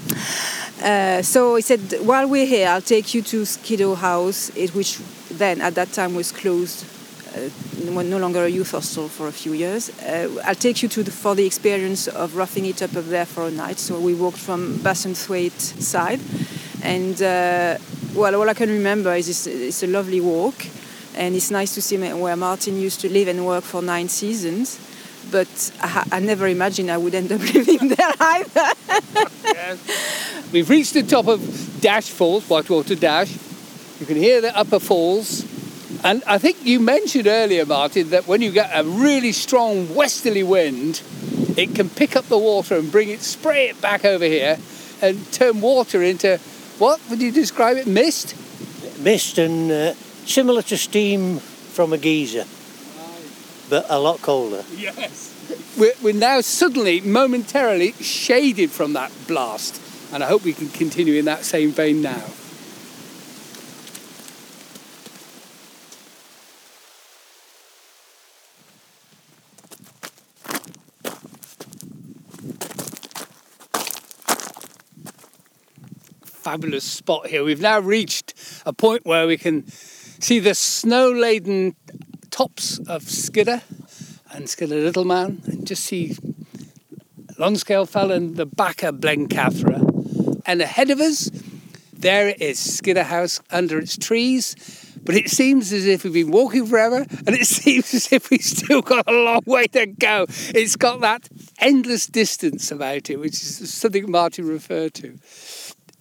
[0.82, 4.98] Uh, so he said, while we're here, I'll take you to Skiddaw House, which
[5.30, 6.84] then at that time was closed
[7.36, 7.50] uh,
[7.84, 9.90] no longer a youth hostel for a few years.
[10.00, 13.26] Uh, I'll take you to the, for the experience of roughing it up up there
[13.26, 13.78] for a night.
[13.78, 16.20] So we walked from Bassenthwaite side,
[16.82, 17.78] and uh,
[18.14, 20.54] well, all I can remember is it's, it's, a lovely walk,
[21.14, 24.78] and it's nice to see where Martin used to live and work for nine seasons.
[25.30, 28.72] But I, I never imagined I would end up living there either.
[29.44, 30.48] yes.
[30.52, 33.36] We've reached the top of Dash Falls, Whitewater Dash.
[34.00, 35.44] You can hear the upper falls
[36.04, 40.42] and I think you mentioned earlier, Martin, that when you get a really strong westerly
[40.42, 41.02] wind,
[41.56, 44.58] it can pick up the water and bring it, spray it back over here,
[45.00, 46.38] and turn water into
[46.78, 47.86] what would you describe it?
[47.86, 48.34] Mist.
[49.00, 49.94] Mist and uh,
[50.26, 52.44] similar to steam from a geyser,
[53.68, 54.64] but a lot colder.
[54.74, 55.32] Yes.
[55.78, 59.80] We're, we're now suddenly, momentarily shaded from that blast,
[60.12, 62.24] and I hope we can continue in that same vein now.
[76.46, 77.42] fabulous spot here.
[77.42, 78.32] We've now reached
[78.64, 81.74] a point where we can see the snow laden
[82.36, 83.60] tops of Skiddaw
[84.30, 86.14] and Skiddaw Littleman and just see
[87.38, 90.42] Lonscale Fell and the back of Blencathra.
[90.44, 91.30] And ahead of us,
[91.94, 94.54] there it is, Skiddaw House under its trees.
[95.02, 98.42] But it seems as if we've been walking forever, and it seems as if we've
[98.42, 100.26] still got a long way to go.
[100.28, 105.16] It's got that endless distance about it, which is something Martin referred to.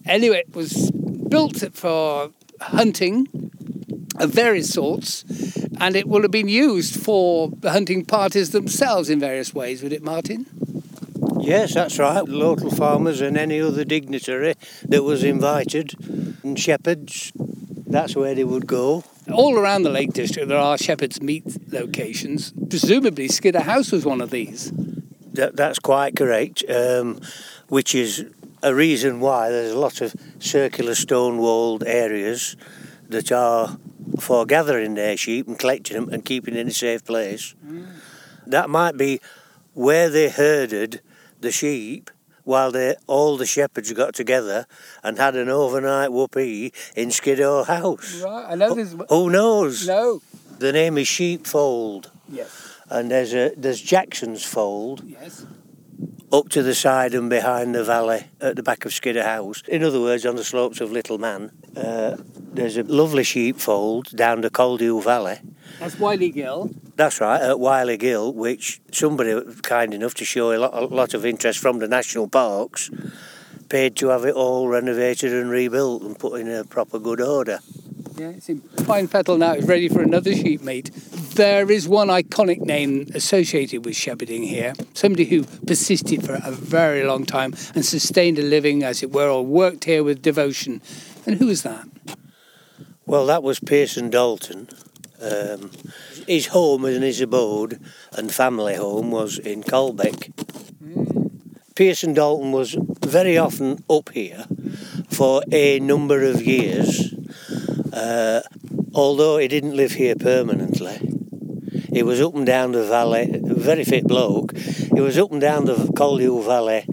[0.05, 0.91] Anyway, it was
[1.29, 3.45] built for hunting
[4.17, 5.23] of various sorts,
[5.79, 9.93] and it will have been used for the hunting parties themselves in various ways, would
[9.93, 10.45] it, Martin?
[11.39, 12.27] Yes, that's right.
[12.27, 15.93] Local farmers and any other dignitary that was invited,
[16.43, 17.31] and shepherds,
[17.87, 19.03] that's where they would go.
[19.31, 22.53] All around the Lake District, there are shepherds' meet locations.
[22.69, 24.71] Presumably, Skiddaw House was one of these.
[25.33, 27.19] That, that's quite correct, um,
[27.67, 28.25] which is
[28.63, 32.55] a reason why there's a lot of circular stone walled areas
[33.09, 33.77] that are
[34.19, 37.55] for gathering their sheep and collecting them and keeping in a safe place.
[37.65, 37.87] Mm.
[38.47, 39.19] That might be
[39.73, 41.01] where they herded
[41.41, 42.09] the sheep
[42.43, 44.67] while they, all the shepherds got together
[45.03, 48.21] and had an overnight whoopee in Skiddaw House.
[48.21, 48.95] Right, I know this.
[49.09, 49.87] Who knows?
[49.87, 50.21] No.
[50.59, 52.11] The name is Sheepfold.
[52.29, 52.79] Yes.
[52.89, 55.01] And there's a there's Jackson's Fold.
[55.05, 55.45] Yes
[56.31, 59.63] up to the side and behind the valley at the back of Skiddaw House.
[59.67, 64.41] In other words, on the slopes of Little Man, uh, there's a lovely sheepfold down
[64.41, 65.39] the Caldew Valley.
[65.79, 66.71] That's Wiley Gill.
[66.95, 71.13] That's right, at Wiley Gill, which somebody kind enough to show a lot, a lot
[71.13, 72.89] of interest from the national parks
[73.69, 77.59] paid to have it all renovated and rebuilt and put in a proper good order.
[78.17, 79.53] Yeah, it's in fine fettle now.
[79.53, 80.89] It's ready for another sheep meet.
[81.35, 84.73] There is one iconic name associated with shepherding here.
[84.93, 89.27] Somebody who persisted for a very long time and sustained a living, as it were,
[89.27, 90.81] or worked here with devotion.
[91.25, 91.89] And who was that?
[93.05, 94.69] Well, that was Pearson Dalton.
[95.21, 95.71] Um,
[96.25, 97.81] his home and his abode
[98.13, 100.31] and family home was in Caldbeck.
[101.75, 104.45] Pearson Dalton was very often up here
[105.09, 107.14] for a number of years
[107.95, 108.41] uh,
[108.93, 110.97] although he didn't live here permanently,
[111.93, 114.55] he was up and down the valley, very fit bloke.
[114.57, 116.85] He was up and down the Caldew Valley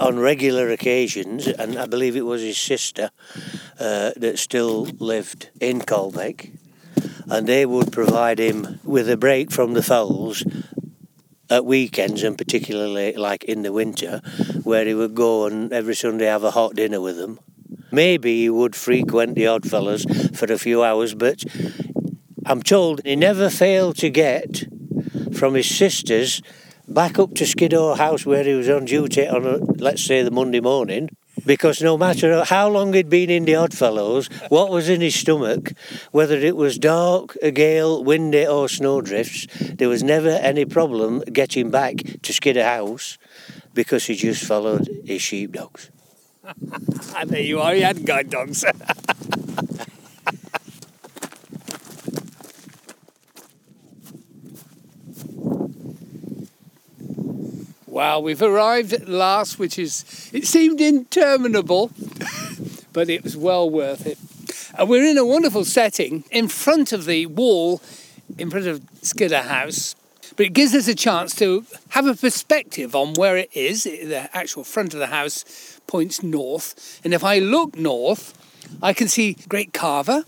[0.00, 3.10] on regular occasions, and I believe it was his sister
[3.78, 6.50] uh, that still lived in Caldbeck,
[7.30, 10.44] and they would provide him with a break from the fowls
[11.50, 14.22] at weekends, and particularly like in the winter,
[14.62, 17.38] where he would go and every Sunday have a hot dinner with them.
[17.92, 21.44] Maybe he would frequent the Oddfellows for a few hours, but
[22.46, 24.64] I'm told he never failed to get
[25.34, 26.40] from his sisters
[26.88, 30.30] back up to Skiddaw House where he was on duty on, a, let's say, the
[30.30, 31.10] Monday morning.
[31.44, 35.72] Because no matter how long he'd been in the Oddfellows, what was in his stomach,
[36.12, 41.70] whether it was dark, a gale, windy, or snowdrifts, there was never any problem getting
[41.70, 43.18] back to Skiddaw House
[43.74, 45.90] because he just followed his sheepdogs.
[47.26, 48.64] there you are, you had guide dogs.
[57.86, 61.92] wow, we've arrived at last, which is, it seemed interminable,
[62.92, 64.18] but it was well worth it.
[64.76, 67.80] And we're in a wonderful setting in front of the wall,
[68.38, 69.94] in front of Skiddaw House,
[70.36, 74.28] but it gives us a chance to have a perspective on where it is, the
[74.36, 78.38] actual front of the house, points north, and if I look north,
[78.82, 80.24] I can see Great Calva,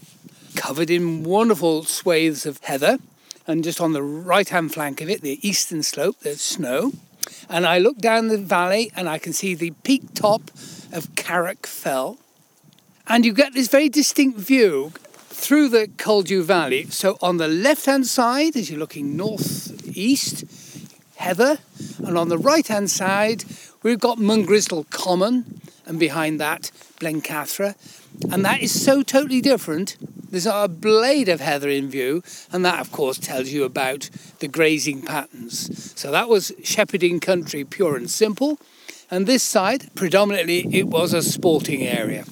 [0.57, 2.99] covered in wonderful swathes of heather,
[3.47, 6.93] and just on the right hand flank of it, the eastern slope, there's snow.
[7.49, 10.51] And I look down the valley and I can see the peak top
[10.93, 12.19] of Carrock Fell.
[13.07, 14.93] And you get this very distinct view
[15.29, 16.85] through the Caldew Valley.
[16.85, 20.45] So on the left hand side, as you're looking northeast,
[21.17, 21.59] Heather,
[22.05, 23.45] and on the right hand side,
[23.85, 27.77] we've got Mungrisdale Common, and behind that, Blencathra.
[28.33, 29.97] And that is so totally different.
[30.31, 34.49] There's a blade of heather in view, and that, of course, tells you about the
[34.49, 35.93] grazing patterns.
[35.95, 38.59] So that was shepherding country, pure and simple.
[39.11, 42.25] And this side, predominantly, it was a sporting area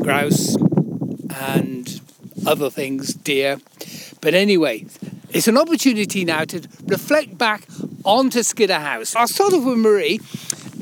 [0.00, 0.56] grouse
[1.34, 2.00] and
[2.46, 3.58] other things, deer.
[4.20, 4.86] But anyway,
[5.30, 7.66] it's an opportunity now to reflect back
[8.04, 9.14] onto Skiddaw House.
[9.14, 10.20] I'll start off with Marie.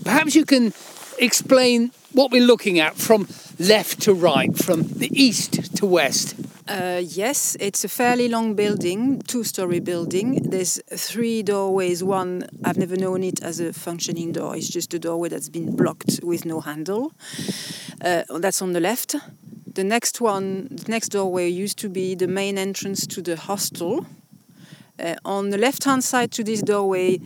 [0.05, 0.73] Perhaps you can
[1.19, 6.35] explain what we're looking at from left to right, from the east to west.
[6.67, 10.41] Uh, yes, it's a fairly long building, two-story building.
[10.51, 12.03] There's three doorways.
[12.05, 14.57] One, I've never known it as a functioning door.
[14.57, 17.13] It's just a doorway that's been blocked with no handle.
[18.01, 19.17] Uh, that's on the left.
[19.75, 24.07] The next one, the next doorway used to be the main entrance to the hostel.
[25.01, 27.19] Uh, on the left-hand side to this doorway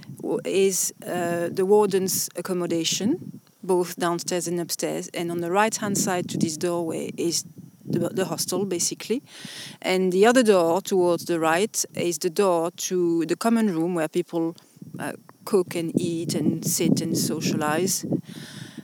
[0.45, 5.09] is uh, the warden's accommodation both downstairs and upstairs.
[5.15, 7.45] And on the right hand side to this doorway is
[7.85, 9.23] the, the, hostel, basically.
[9.83, 14.09] And the other door towards the right is the door to the common room where
[14.09, 14.57] people
[14.99, 15.13] uh,
[15.45, 18.05] cook and eat and sit and socialize.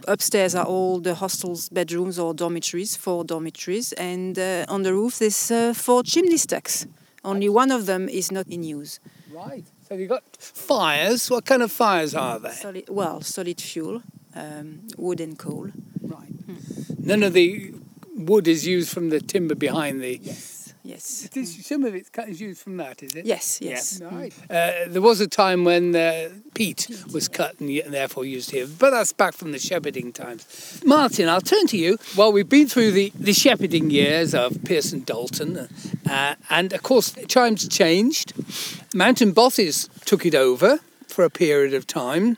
[0.09, 3.92] Upstairs are all the hostel's bedrooms or dormitories, four dormitories.
[3.92, 6.87] And uh, on the roof, there's uh, four chimney stacks.
[7.25, 9.01] Only one of them is not in use.
[9.33, 9.65] Right.
[9.89, 11.31] So you've got fires.
[11.31, 12.51] What kind of fires are they?
[12.51, 14.03] Solid, well, solid fuel
[14.35, 15.71] um, wood and coal.
[16.03, 16.29] Right.
[16.29, 16.95] Hmm.
[16.99, 17.75] None of the
[18.17, 20.19] wood is used from the timber behind the.
[20.23, 20.60] Yes.
[21.01, 21.31] Yes.
[21.35, 23.25] Is, some of it is used from that, is it?
[23.25, 24.01] Yes, yes.
[24.01, 24.15] Yeah.
[24.15, 24.35] Right.
[24.51, 28.91] Uh, there was a time when uh, peat was cut and therefore used here, but
[28.91, 30.83] that's back from the shepherding times.
[30.85, 31.99] Martin, I'll turn to you.
[32.17, 35.69] Well, we've been through the, the shepherding years of Pearson Dalton,
[36.09, 38.35] uh, and of course, times changed.
[38.95, 42.37] Mountain Bothies took it over for a period of time.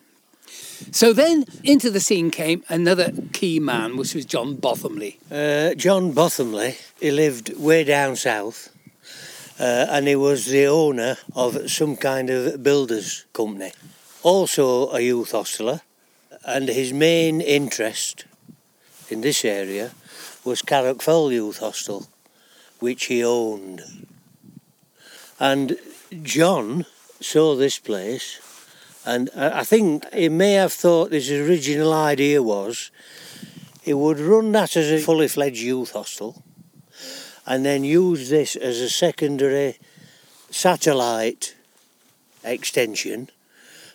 [0.90, 5.18] So then into the scene came another key man, which was John Bothamley.
[5.30, 8.70] Uh, John Bothamley, he lived way down south.
[9.60, 13.72] Uh, and he was the owner of some kind of builders company.
[14.22, 15.82] Also a youth hostler,
[16.44, 18.24] and his main interest
[19.08, 19.92] in this area
[20.44, 22.08] was Carrock Fell Youth Hostel,
[22.80, 23.82] which he owned.
[25.38, 25.76] And
[26.22, 26.86] John
[27.20, 28.40] saw this place
[29.04, 32.90] and I think he may have thought his original idea was
[33.82, 36.42] he would run that as a fully fledged youth hostel
[37.44, 39.78] and then use this as a secondary
[40.50, 41.56] satellite
[42.44, 43.28] extension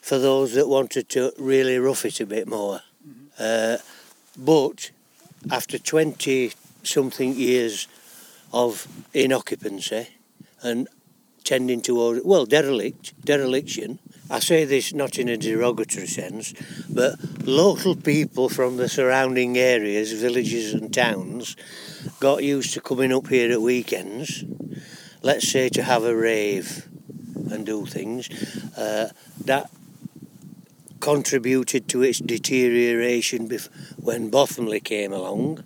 [0.02, 2.82] for those that wanted to really rough it a bit more.
[3.08, 3.26] Mm-hmm.
[3.40, 3.78] Uh,
[4.38, 4.92] but
[5.50, 6.52] after 20
[6.84, 7.88] something years
[8.52, 10.08] of inoccupancy
[10.62, 10.88] and
[11.44, 14.00] tending towards, well, derelict, dereliction,
[14.30, 16.54] I say this not in a derogatory sense,
[16.90, 17.16] but
[17.46, 21.56] local people from the surrounding areas, villages and towns,
[22.20, 24.44] got used to coming up here at weekends,
[25.22, 26.88] let's say to have a rave
[27.52, 28.30] and do things.
[28.76, 29.10] Uh,
[29.46, 29.70] that
[31.00, 35.64] contributed to its deterioration bef- when Bothamley came along.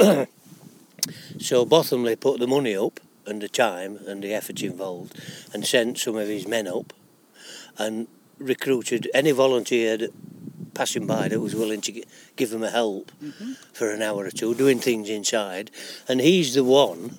[1.40, 5.20] so Bothamley put the money up and the time and the effort involved
[5.52, 6.94] and sent some of his men up
[7.78, 8.08] and
[8.38, 10.14] recruited any volunteer that
[10.74, 12.04] passing by that was willing to
[12.36, 13.54] give them a help mm-hmm.
[13.74, 15.70] for an hour or two, doing things inside.
[16.08, 17.18] And he's the one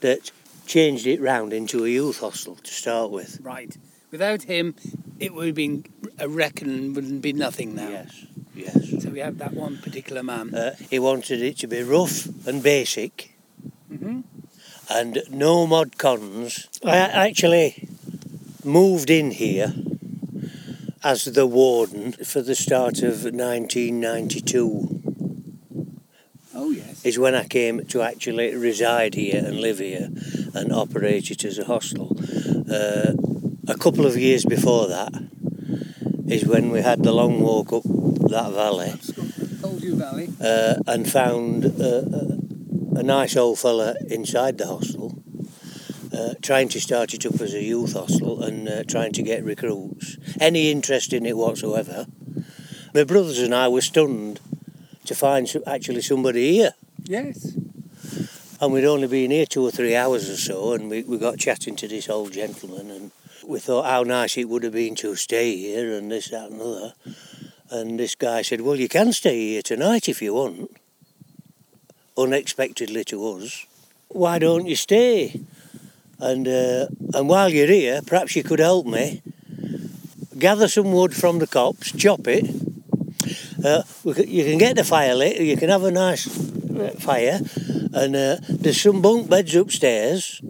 [0.00, 0.30] that
[0.66, 3.38] changed it round into a youth hostel to start with.
[3.42, 3.76] Right.
[4.10, 4.74] Without him,
[5.18, 5.84] it would have been
[6.18, 7.88] a reckon wouldn't be nothing now.
[7.88, 8.26] Yes.
[8.54, 9.02] Yes.
[9.02, 10.54] So we have that one particular man.
[10.54, 13.36] Uh, he wanted it to be rough and basic,
[13.90, 14.20] mm-hmm.
[14.90, 16.68] and no mod cons.
[16.84, 17.88] I actually
[18.64, 19.74] moved in here
[21.02, 25.02] as the warden for the start of 1992.
[26.54, 27.04] Oh, yes.
[27.04, 30.10] Is when I came to actually reside here and live here
[30.54, 32.16] and operate it as a hostel.
[32.70, 33.12] Uh,
[33.68, 35.12] a couple of years before that,
[36.30, 38.92] is when we had the long walk up that valley.
[39.96, 40.28] Valley.
[40.40, 42.02] Uh, and found uh,
[42.98, 45.09] a nice old fella inside the hostel,
[46.20, 49.44] uh, trying to start it up as a youth hostel and uh, trying to get
[49.44, 50.18] recruits.
[50.40, 52.06] Any interest in it whatsoever.
[52.94, 54.40] My brothers and I were stunned
[55.06, 56.74] to find actually somebody here.
[57.04, 57.56] Yes.
[58.60, 61.38] And we'd only been here two or three hours or so, and we, we got
[61.38, 63.10] chatting to this old gentleman, and
[63.46, 66.60] we thought how nice it would have been to stay here, and this, that, and
[66.60, 66.92] other.
[67.70, 70.76] And this guy said, Well, you can stay here tonight if you want.
[72.18, 73.66] Unexpectedly to us.
[74.08, 75.40] Why don't you stay?
[76.20, 79.22] And, uh, and while you're here, perhaps you could help me.
[80.38, 82.48] Gather some wood from the copse, chop it.
[83.64, 87.40] Uh, you can get the fire lit, you can have a nice uh, fire,
[87.92, 90.40] and uh, there's some bunk beds upstairs,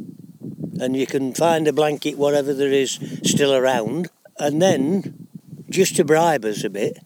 [0.80, 4.08] and you can find a blanket, whatever there is, still around.
[4.38, 5.26] And then,
[5.68, 6.98] just to bribe us a bit,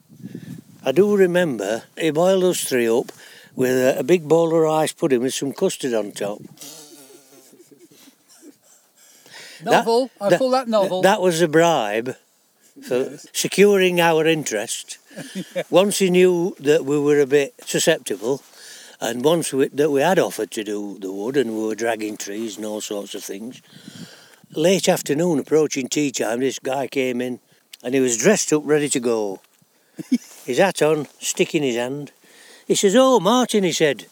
[0.83, 3.11] I do remember he boiled us three up
[3.55, 6.39] with a, a big bowl of rice pudding with some custard on top.
[9.63, 10.11] Novel.
[10.19, 11.01] That, I call that novel.
[11.01, 12.15] That was a bribe
[12.81, 13.27] for yes.
[13.31, 14.97] securing our interest.
[15.69, 18.41] Once he knew that we were a bit susceptible,
[18.99, 22.17] and once we, that we had offered to do the wood and we were dragging
[22.17, 23.61] trees and all sorts of things,
[24.51, 27.39] late afternoon, approaching tea time, this guy came in
[27.83, 29.41] and he was dressed up, ready to go.
[30.45, 32.11] his hat on, stick in his hand.
[32.67, 34.07] He says, Oh, Martin, he said,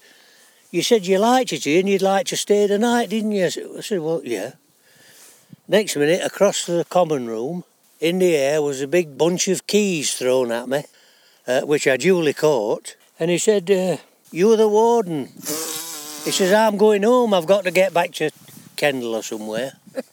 [0.69, 3.45] you said you liked it here and you'd like to stay the night, didn't you?
[3.45, 4.53] I said, Well, yeah.
[5.73, 7.63] Next minute, across the common room,
[7.99, 10.83] in the air was a big bunch of keys thrown at me,
[11.47, 12.95] uh, which I duly caught.
[13.19, 13.97] And he said, uh,
[14.31, 15.25] you're the warden.
[15.25, 17.33] He says, I'm going home.
[17.33, 18.29] I've got to get back to
[18.75, 19.73] Kendal or somewhere.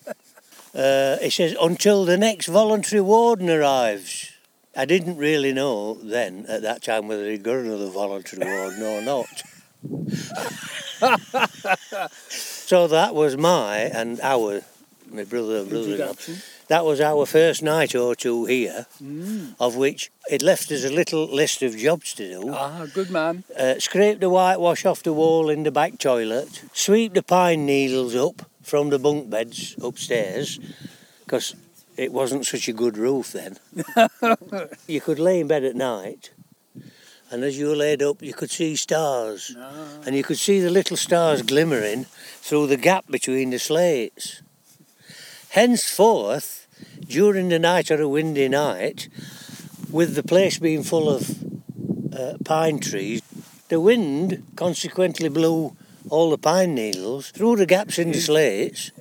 [0.73, 4.31] Uh, he says, until the next voluntary warden arrives.
[4.77, 9.03] I didn't really know then, at that time, whether he'd got another voluntary warden or
[9.03, 9.43] not.
[12.29, 14.63] so that was my and our,
[15.13, 16.15] my brother and brother
[16.71, 19.57] that was our first night or two here, mm.
[19.59, 22.55] of which it left us a little list of jobs to do.
[22.55, 23.43] Ah, good man.
[23.59, 28.15] Uh, scrape the whitewash off the wall in the back toilet, sweep the pine needles
[28.15, 30.61] up from the bunk beds upstairs,
[31.25, 31.57] because
[31.97, 33.59] it wasn't such a good roof then.
[34.87, 36.31] you could lay in bed at night,
[37.33, 40.03] and as you were laid up, you could see stars, ah.
[40.07, 42.05] and you could see the little stars glimmering
[42.43, 44.43] through the gap between the slates.
[45.51, 46.69] Henceforth,
[47.09, 49.09] during the night or a windy night,
[49.91, 51.43] with the place being full of
[52.15, 53.21] uh, pine trees,
[53.69, 55.77] the wind consequently blew
[56.09, 58.93] all the pine needles through the gaps in the slates,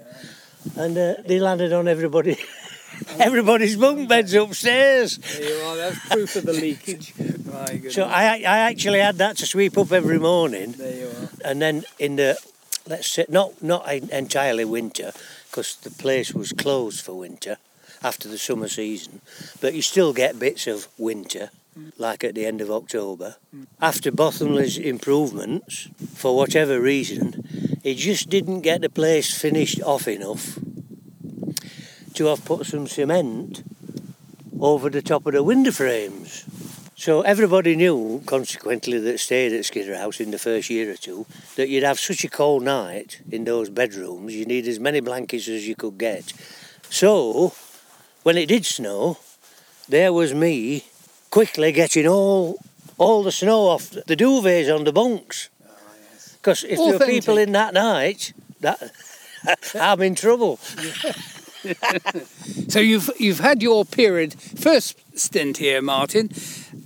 [0.76, 2.38] and uh, they landed on everybody.
[3.20, 5.18] Everybody's bunk beds upstairs.
[5.18, 5.78] There you are.
[5.78, 7.14] That's proof of the leakage.
[7.94, 10.72] so I, I actually had that to sweep up every morning.
[10.74, 11.30] There you are.
[11.46, 12.38] And then in the,
[12.88, 15.14] let's say, not not entirely winter,
[15.50, 17.58] because the place was closed for winter
[18.04, 19.22] after the summer season,
[19.60, 21.92] but you still get bits of winter, mm.
[21.98, 23.36] like at the end of October.
[23.82, 30.60] After Bothamley's improvements, for whatever reason, he just didn't get the place finished off enough
[32.14, 33.64] to have put some cement
[34.60, 36.46] over the top of the window frames.
[37.00, 41.26] So everybody knew, consequently, that stayed at Skiddaw House in the first year or two,
[41.56, 45.48] that you'd have such a cold night in those bedrooms, you need as many blankets
[45.48, 46.34] as you could get.
[46.90, 47.54] So
[48.24, 49.18] when it did snow,
[49.88, 50.84] there was me
[51.30, 52.60] quickly getting all
[52.98, 55.48] all the snow off the duvets on the bunks.
[56.34, 56.74] Because yes.
[56.74, 58.92] if there were people in that night, that
[59.74, 60.58] I'm in trouble.
[62.68, 66.30] so you've you've had your period first stint here, Martin,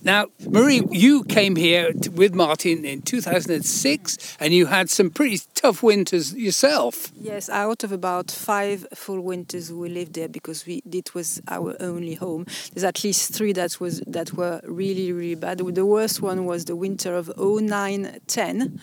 [0.04, 5.82] now, Marie, you came here with Martin in 2006 and you had some pretty tough
[5.82, 7.12] winters yourself.
[7.16, 11.76] Yes, out of about five full winters we lived there because we it was our
[11.80, 12.46] only home.
[12.74, 15.60] There's at least three that was that were really really bad.
[15.60, 18.82] The worst one was the winter of 0910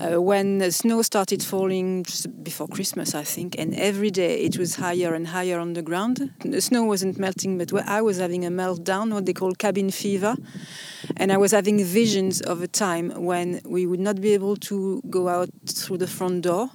[0.00, 4.58] uh, when the snow started falling just before Christmas, I think, and every day it
[4.58, 6.32] was higher and higher on the ground.
[6.40, 10.36] The snow wasn't melting, but I was having a meltdown, what they call cabin fever,
[11.16, 15.02] and I was having visions of a time when we would not be able to
[15.08, 15.50] go out
[15.84, 16.70] through the front door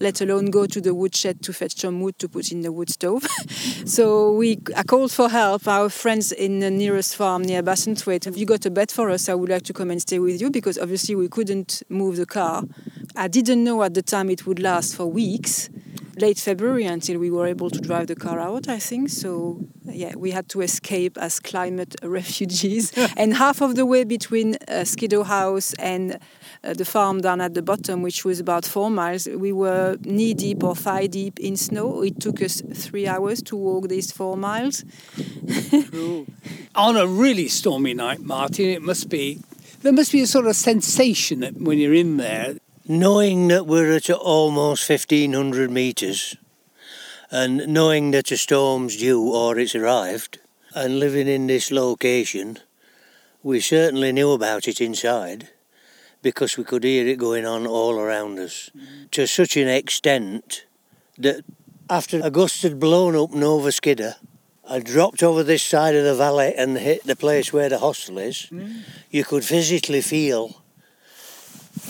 [0.00, 2.90] let alone go to the woodshed to fetch some wood to put in the wood
[2.90, 3.24] stove.
[3.84, 5.66] so we I called for help.
[5.68, 9.28] Our friends in the nearest farm near Bassenthwaite, have you got a bed for us?
[9.28, 12.26] I would like to come and stay with you because obviously we couldn't move the
[12.26, 12.64] car.
[13.16, 15.70] I didn't know at the time it would last for weeks
[16.16, 19.08] late February until we were able to drive the car out, I think.
[19.10, 22.92] So yeah, we had to escape as climate refugees.
[23.16, 26.18] and half of the way between uh, Skiddaw House and
[26.64, 30.32] Uh, the farm down at the bottom, which was about four miles, we were knee
[30.32, 32.02] deep or thigh deep in snow.
[32.02, 34.82] It took us three hours to walk these four miles.
[36.74, 39.40] On a really stormy night, Martin, it must be
[39.82, 42.54] there must be a sort of sensation when you're in there.
[42.88, 46.36] Knowing that we're at almost 1500 metres
[47.30, 50.38] and knowing that a storm's due or it's arrived
[50.74, 52.58] and living in this location,
[53.42, 55.50] we certainly knew about it inside
[56.24, 59.10] because we could hear it going on all around us mm.
[59.12, 60.64] to such an extent
[61.18, 61.44] that
[61.88, 64.16] after a gust had blown up Nova Skidder
[64.68, 68.16] I dropped over this side of the valley and hit the place where the hostel
[68.16, 68.80] is, mm.
[69.10, 70.62] you could physically feel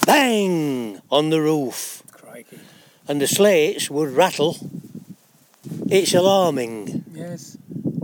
[0.04, 2.02] bang on the roof.
[2.10, 2.58] Crikey.
[3.06, 4.56] And the slates would rattle.
[5.88, 7.04] It's alarming.
[7.14, 7.56] Yes.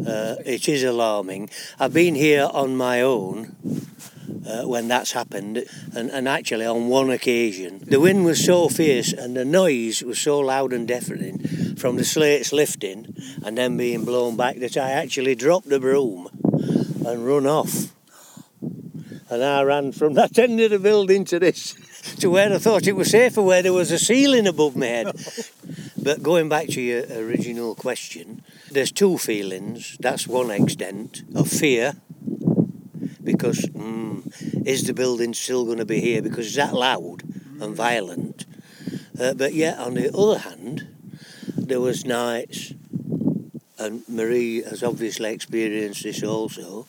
[0.07, 1.51] Uh, it is alarming.
[1.79, 3.57] I've been here on my own
[4.47, 5.65] uh, when that's happened,
[5.95, 10.21] and, and actually on one occasion, the wind was so fierce and the noise was
[10.21, 13.15] so loud and deafening from the slates lifting
[13.45, 16.29] and then being blown back that I actually dropped the broom
[17.07, 17.95] and run off.
[19.31, 21.75] And I ran from that end of the building to this,
[22.19, 25.15] to where I thought it was safer, where there was a ceiling above my head.
[26.03, 29.99] But going back to your original question, there's two feelings.
[30.01, 31.97] That's one extent of fear
[33.33, 37.23] because mm, is the building still going to be here because it's that loud
[37.61, 38.47] and violent.
[39.19, 40.87] Uh, but yet, on the other hand,
[41.57, 42.73] there was nights,
[43.79, 46.87] and Marie has obviously experienced this also,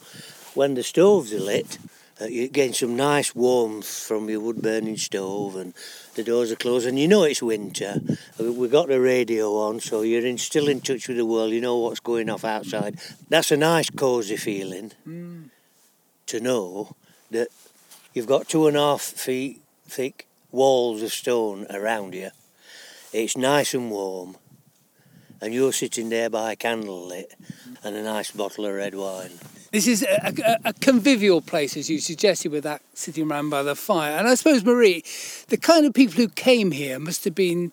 [0.53, 1.77] when the stoves are lit,
[2.21, 5.73] uh, you're getting some nice warmth from your wood burning stove and
[6.15, 7.95] the doors are closed and you know it's winter.
[8.39, 11.51] Uh, we've got the radio on so you're in, still in touch with the world,
[11.51, 12.99] you know what's going off outside.
[13.29, 14.91] That's a nice cosy feeling.
[15.07, 15.50] Mm
[16.31, 16.95] to know
[17.29, 17.49] that
[18.13, 22.29] you've got two and a half feet thick walls of stone around you.
[23.11, 24.37] It's nice and warm,
[25.41, 27.33] and you're sitting there by a candlelit
[27.83, 29.31] and a nice bottle of red wine.
[29.71, 33.63] This is a, a, a, convivial place, as you suggested, with that sitting around by
[33.63, 34.17] the fire.
[34.17, 35.03] And I suppose, Marie,
[35.47, 37.71] the kind of people who came here must have been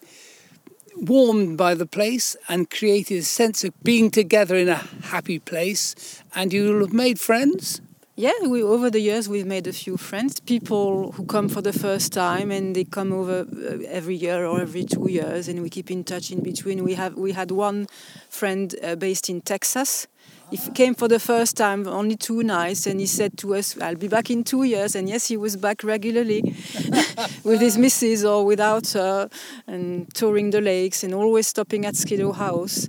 [0.97, 6.23] warmed by the place and created a sense of being together in a happy place.
[6.35, 7.81] And you'll have made friends?
[8.19, 10.41] Yeah, we, over the years we've made a few friends.
[10.41, 14.61] People who come for the first time and they come over uh, every year or
[14.61, 16.83] every two years, and we keep in touch in between.
[16.83, 17.87] We have we had one
[18.29, 20.09] friend uh, based in Texas.
[20.51, 23.95] He came for the first time only two nights, and he said to us, "I'll
[23.95, 26.43] be back in two years." And yes, he was back regularly
[27.45, 29.31] with his missus or without her,
[29.69, 32.89] and touring the lakes and always stopping at Skiddaw House.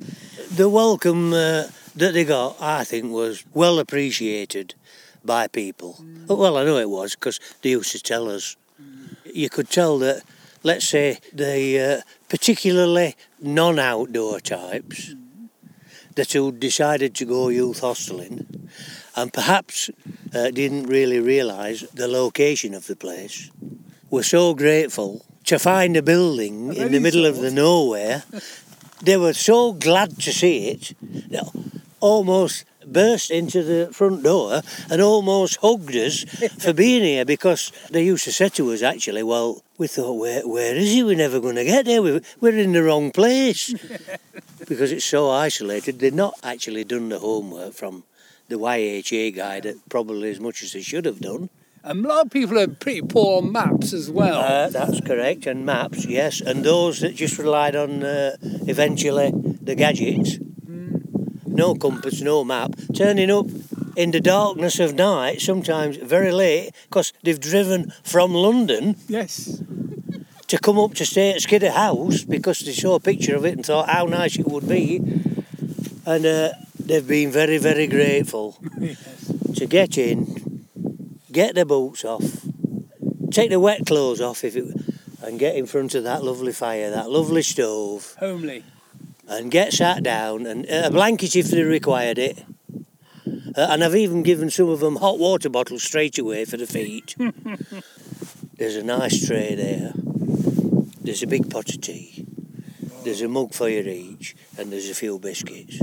[0.49, 1.67] The welcome uh,
[1.97, 4.73] that they got, I think, was well appreciated
[5.23, 5.97] by people.
[6.01, 6.37] Mm.
[6.37, 8.55] Well, I know it was because they used to tell us.
[8.81, 9.15] Mm.
[9.33, 10.23] You could tell that,
[10.63, 15.49] let's say, the uh, particularly non outdoor types mm.
[16.15, 18.69] that had decided to go youth hosteling
[19.15, 19.89] and perhaps
[20.33, 23.51] uh, didn't really realise the location of the place
[24.09, 27.29] were so grateful to find a building in the middle so.
[27.29, 28.23] of the nowhere.
[29.01, 30.93] they were so glad to see it.
[31.99, 36.23] almost burst into the front door and almost hugged us
[36.59, 40.47] for being here because they used to say to us, actually, well, we thought, where,
[40.47, 41.03] where is he?
[41.03, 42.01] We're never going to get there.
[42.01, 43.73] We're, we're in the wrong place.
[44.67, 45.99] because it's so isolated.
[45.99, 48.03] They've not actually done the homework from
[48.47, 51.49] the YHA guide probably as much as they should have done.
[51.83, 54.39] And a lot of people are pretty poor on maps as well.
[54.39, 56.41] Uh, that's correct, and maps, yes.
[56.41, 60.39] And those that just relied on uh, eventually the gadgets
[61.49, 63.47] no compass, no map, turning up
[63.95, 68.95] in the darkness of night, sometimes very late, because they've driven from London.
[69.07, 69.61] Yes.
[70.47, 73.55] To come up to stay at Skiddaw House because they saw a picture of it
[73.55, 74.97] and thought how nice it would be.
[76.05, 79.31] And uh, they've been very, very grateful yes.
[79.57, 80.65] to get in,
[81.31, 82.47] get their boots off,
[83.31, 84.65] take their wet clothes off if it,
[85.21, 88.15] and get in front of that lovely fire, that lovely stove.
[88.19, 88.63] Homely
[89.29, 92.43] and get sat down and a blanket if they required it.
[93.55, 96.67] Uh, and I've even given some of them hot water bottles straight away for the
[96.67, 97.15] feet.
[98.57, 99.93] There's a nice tray there.
[101.01, 102.25] There's a big pot of tea.
[103.03, 105.79] There's a mug for you each, and there's a few biscuits.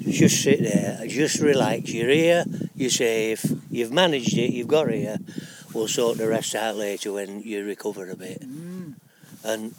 [0.00, 1.90] Just sit there, just relax.
[1.90, 2.44] You're here,
[2.76, 5.16] you're safe, you've managed it, you've got here.
[5.72, 8.42] We'll sort the rest out later when you recover a bit.
[8.42, 8.94] Mm.
[9.42, 9.74] And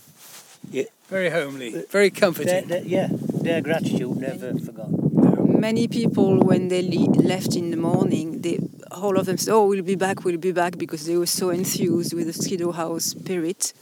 [0.71, 0.85] yeah.
[1.09, 2.67] Very homely, very comforting.
[2.85, 5.11] yeah, their gratitude never forgotten.
[5.13, 5.45] No.
[5.59, 8.57] many people, when they le- left in the morning, they
[8.91, 11.49] all of them said, "Oh, we'll be back, we'll be back," because they were so
[11.51, 13.73] enthused with the Skiddaw House spirit.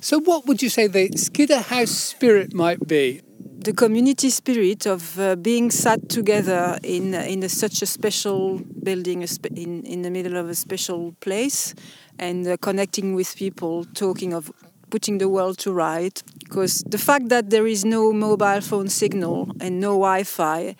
[0.00, 3.20] So, what would you say the Skiddaw House spirit might be?
[3.58, 9.22] The community spirit of uh, being sat together in in a, such a special building,
[9.22, 11.74] a spe- in in the middle of a special place,
[12.18, 14.50] and uh, connecting with people, talking of
[14.94, 16.22] putting the world to right.
[16.44, 20.76] Because the fact that there is no mobile phone signal and no Wi-Fi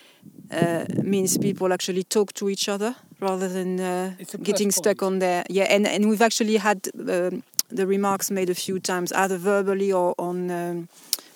[0.52, 5.44] uh, means people actually talk to each other rather than uh, getting stuck on their
[5.58, 5.74] yeah.
[5.74, 7.42] And and we've actually had um,
[7.78, 10.88] the remarks made a few times, either verbally or on um,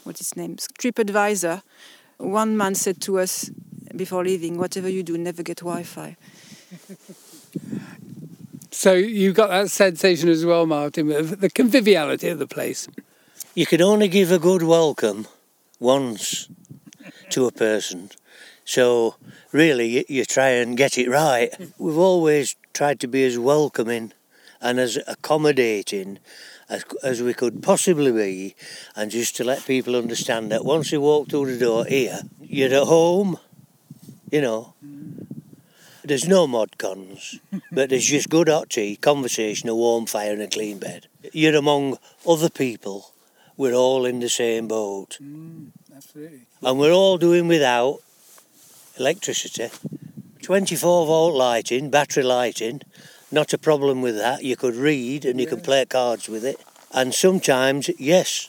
[0.05, 1.63] what's its name, TripAdvisor.
[2.19, 3.51] One man said to us
[3.97, 6.17] before leaving, "Whatever you do, never get Wi-Fi."
[8.79, 12.87] So you got that sensation as well, Martin, of the conviviality of the place.
[13.53, 15.27] You can only give a good welcome
[15.81, 16.49] once
[17.31, 18.11] to a person.
[18.65, 19.17] So
[19.51, 21.53] really, you, try and get it right.
[21.77, 24.13] We've always tried to be as welcoming
[24.61, 26.21] and as accommodating
[26.69, 28.55] as, as we could possibly be,
[28.95, 32.73] and just to let people understand that once you walk through the door here, you're
[32.73, 33.39] at home,
[34.31, 34.75] you know.
[36.09, 37.39] There's no mod cons,
[37.71, 41.07] but there's just good hot tea, conversation, a warm fire, and a clean bed.
[41.35, 43.13] You're among other people.
[43.59, 45.19] We're all in the same boat.
[45.23, 46.47] Mm, absolutely.
[46.63, 47.99] And we're all doing without
[48.99, 49.69] electricity.
[50.41, 52.81] 24 volt lighting, battery lighting,
[53.31, 54.43] not a problem with that.
[54.43, 55.51] You could read and you yeah.
[55.51, 56.59] can play cards with it.
[56.91, 58.49] And sometimes, yes,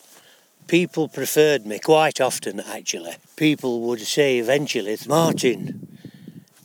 [0.67, 3.17] people preferred me quite often actually.
[3.35, 5.88] People would say eventually, Martin,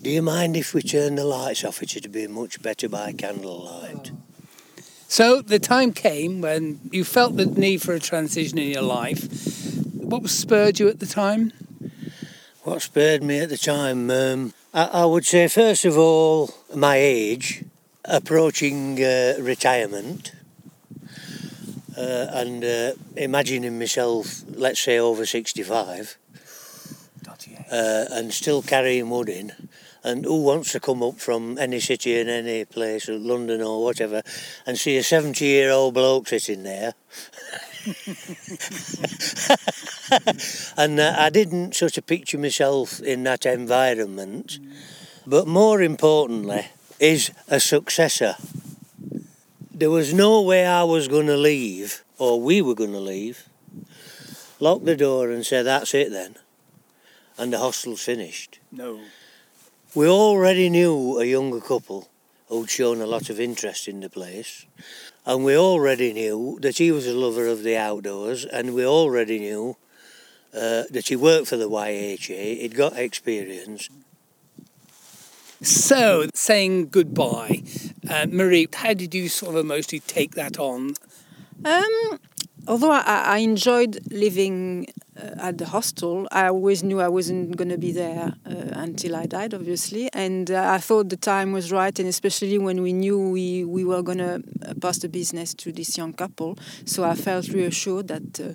[0.04, 1.82] do you mind if we turn the lights off?
[1.82, 4.12] It'd be much better by candlelight.
[5.08, 9.22] So the time came when you felt the need for a transition in your life.
[9.94, 11.54] What spurred you at the time?
[12.64, 14.10] What spurred me at the time?
[14.10, 17.64] Um, I, I, would say, first of all, my age,
[18.04, 20.32] approaching uh, retirement,
[21.96, 26.18] uh, and uh, imagining myself, let's say, over 65,
[27.72, 29.52] uh, and still carrying wood in
[30.04, 34.22] and who wants to come up from any city in any place, London or whatever,
[34.66, 36.94] and see a 70 year old bloke sitting there?
[40.76, 44.58] and uh, I didn't sort of picture myself in that environment.
[45.26, 46.66] But more importantly,
[47.00, 48.36] is a successor.
[49.72, 53.48] There was no way I was going to leave, or we were going to leave,
[54.60, 56.36] lock the door and say, that's it then.
[57.36, 58.60] And the hostel's finished.
[58.70, 59.00] No.
[59.94, 62.08] We already knew a younger couple
[62.48, 64.66] who'd shown a lot of interest in the place,
[65.24, 69.38] and we already knew that he was a lover of the outdoors, and we already
[69.38, 69.76] knew
[70.52, 73.88] uh, that he worked for the YHA, he'd got experience.
[75.62, 77.62] So, saying goodbye,
[78.10, 80.94] uh, Marie, how did you sort of mostly take that on?
[81.64, 82.18] Um,
[82.66, 84.86] although I, I enjoyed living
[85.16, 89.16] uh, at the hostel, I always knew I wasn't going to be there uh, until
[89.16, 90.10] I died, obviously.
[90.12, 93.84] And uh, I thought the time was right, and especially when we knew we, we
[93.84, 96.58] were going to uh, pass the business to this young couple.
[96.84, 98.40] So I felt reassured that.
[98.40, 98.52] Uh,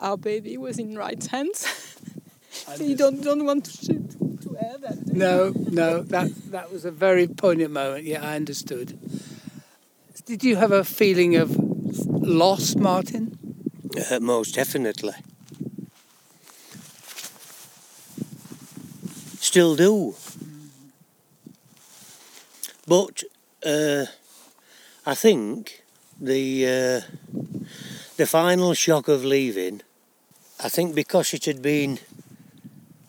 [0.00, 1.66] our baby was in right hands.
[2.80, 4.23] you don't don't want to, to
[4.54, 5.06] that.
[5.06, 8.04] No, no, that that was a very poignant moment.
[8.04, 8.98] Yeah, I understood.
[10.26, 11.56] Did you have a feeling of
[12.22, 13.38] loss, Martin?
[14.10, 15.14] Uh, most definitely.
[19.40, 20.14] Still do.
[22.86, 23.22] But
[23.64, 24.06] uh,
[25.06, 25.84] I think
[26.20, 27.00] the uh,
[28.16, 29.82] the final shock of leaving,
[30.62, 31.98] I think because it had been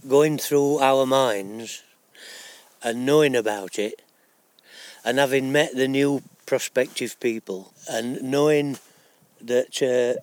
[0.08, 1.84] going through our minds
[2.84, 4.02] and knowing about it
[5.04, 8.78] and having met the new prospective people and knowing
[9.42, 10.20] that uh,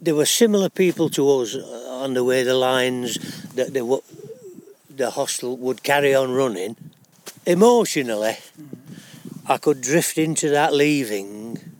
[0.00, 3.14] there were similar people to us on the way the lines
[3.54, 4.02] that they w-
[4.88, 6.76] the hostel would carry on running.
[7.46, 8.36] Emotionally
[9.46, 11.74] I could drift into that leaving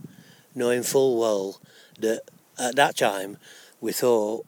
[0.55, 1.61] knowing full well
[1.98, 2.22] that
[2.59, 3.38] at that time
[3.80, 4.44] we thought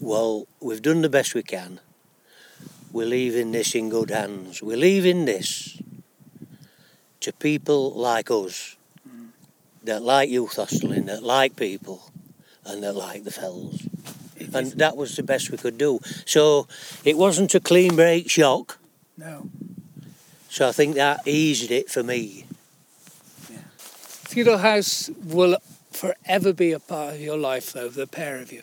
[0.00, 1.80] well we've done the best we can
[2.94, 4.62] we're leaving this in good hands.
[4.62, 5.82] We're leaving this
[7.18, 8.76] to people like us
[9.82, 12.12] that like youth hosteling, that like people,
[12.64, 13.82] and that like the fells.
[14.54, 15.98] And that was the best we could do.
[16.24, 16.68] So
[17.04, 18.78] it wasn't a clean break shock.
[19.18, 19.50] No.
[20.48, 22.46] So I think that eased it for me.
[23.50, 23.58] Yeah.
[24.28, 25.56] Skiddaw House will
[25.90, 28.62] forever be a part of your life, though, the pair of you.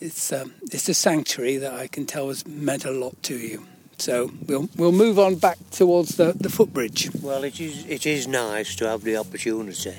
[0.00, 3.66] It's, um, it's a sanctuary that I can tell has meant a lot to you.
[3.98, 7.10] So we'll we'll move on back towards the, the footbridge.
[7.20, 9.92] Well, it is it is nice to have the opportunity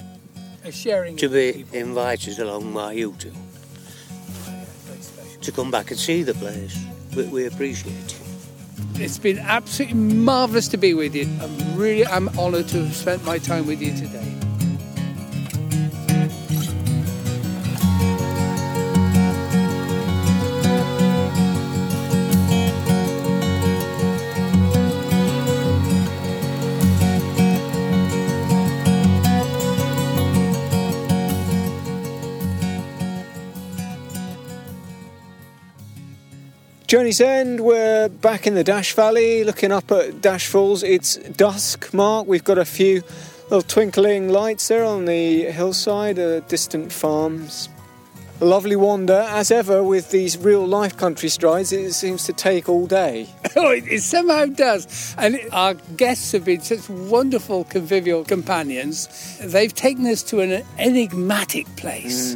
[0.64, 1.78] A sharing to be people.
[1.78, 3.32] invited along by you two
[5.42, 6.84] to come back and see the place.
[7.16, 8.22] We, we appreciate it.
[8.96, 11.28] It's been absolutely marvellous to be with you.
[11.40, 14.41] I'm really I'm honoured to have spent my time with you today.
[36.92, 40.84] Journey's End, we're back in the Dash Valley looking up at Dash Falls.
[40.84, 42.28] It's dusk, Mark.
[42.28, 43.02] We've got a few
[43.44, 47.70] little twinkling lights there on the hillside, uh, distant farms.
[48.42, 51.72] A lovely wander, as ever, with these real life country strides.
[51.72, 53.30] It seems to take all day.
[53.56, 55.14] Oh, it, it somehow does.
[55.18, 59.38] And our guests have been such wonderful convivial companions.
[59.40, 62.36] They've taken us to an enigmatic place.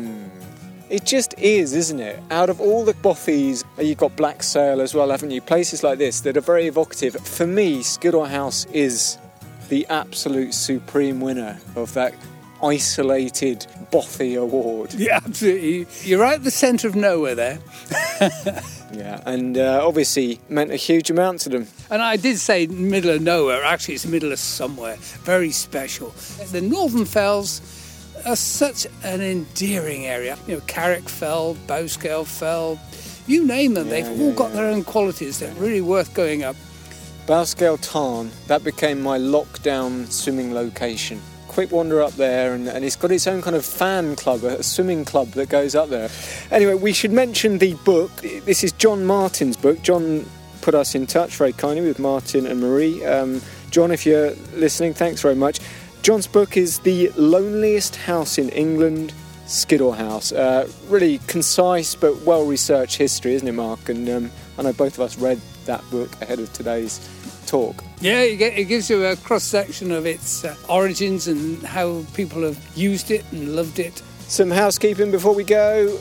[0.89, 2.19] It just is, isn't it?
[2.29, 5.41] Out of all the bothies, you've got Black Sail as well, haven't you?
[5.41, 7.15] Places like this that are very evocative.
[7.15, 9.17] For me, Skiddaw House is
[9.69, 12.13] the absolute supreme winner of that
[12.61, 14.93] isolated bothy award.
[14.93, 15.87] Yeah, absolutely.
[16.07, 17.59] You're right at the centre of nowhere there.
[18.93, 21.67] Yeah, and uh, obviously meant a huge amount to them.
[21.89, 23.63] And I did say middle of nowhere.
[23.63, 24.95] Actually, it's middle of somewhere.
[25.23, 26.11] Very special.
[26.51, 27.59] The Northern Fells
[28.25, 30.37] are such an endearing area.
[30.47, 32.79] You know, Carrock Fell, Bowscale Fell,
[33.27, 33.87] you name them.
[33.87, 34.55] Yeah, They've yeah, all got yeah.
[34.57, 36.55] their own qualities that are really worth going up.
[37.25, 41.19] Bowscale Tarn, that became my lockdown swimming location.
[41.47, 44.61] Quick wander up there, and, and it's got its own kind of fan club, a
[44.61, 46.09] swimming club that goes up there.
[46.51, 48.11] Anyway, we should mention the book.
[48.21, 49.81] This is John Martin's book.
[49.81, 50.25] John
[50.61, 53.03] put us in touch very kindly with Martin and Marie.
[53.05, 55.59] Um, John, if you're listening, thanks very much.
[56.05, 59.11] John's book is The Loneliest House in England,
[59.47, 60.31] Skiddaw House.
[60.31, 63.89] Uh, really concise but well researched history, isn't it, Mark?
[63.89, 64.29] And um,
[64.59, 66.99] I know both of us read that book ahead of today's
[67.47, 67.83] talk.
[68.01, 72.63] Yeah, it gives you a cross section of its uh, origins and how people have
[72.77, 74.03] used it and loved it.
[74.27, 75.99] Some housekeeping before we go.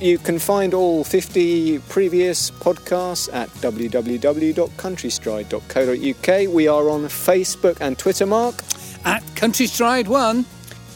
[0.00, 6.48] You can find all 50 previous podcasts at www.countrystride.co.uk.
[6.52, 8.64] We are on Facebook and Twitter, Mark.
[9.04, 10.44] At Country Stride 1,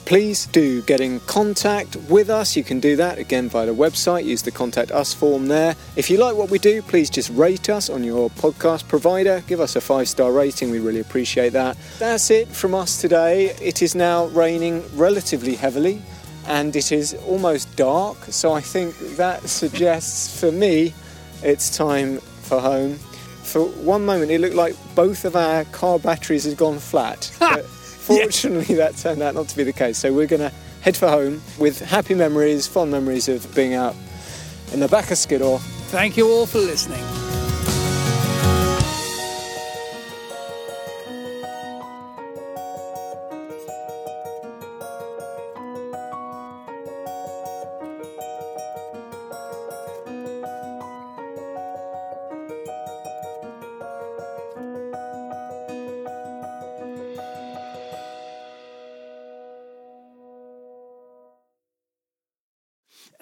[0.06, 2.56] Please do get in contact with us.
[2.56, 4.24] You can do that again via the website.
[4.24, 5.74] Use the contact us form there.
[5.96, 9.42] If you like what we do, please just rate us on your podcast provider.
[9.48, 10.70] Give us a five star rating.
[10.70, 11.76] We really appreciate that.
[11.98, 13.46] That's it from us today.
[13.60, 16.00] It is now raining relatively heavily
[16.46, 18.16] and it is almost dark.
[18.28, 20.94] So I think that suggests for me
[21.42, 22.94] it's time for home.
[23.42, 27.28] For one moment, it looked like both of our car batteries had gone flat.
[28.06, 29.98] Fortunately, that turned out not to be the case.
[29.98, 33.96] So we're going to head for home with happy memories, fond memories of being out
[34.72, 35.58] in the back of Skiddaw.
[35.90, 37.25] thank you all for listening.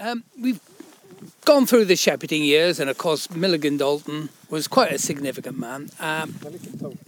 [0.05, 0.61] Um, we've
[1.47, 5.89] gone through the shepherding years, and of course, Milligan Dalton was quite a significant man.
[5.99, 6.35] Um,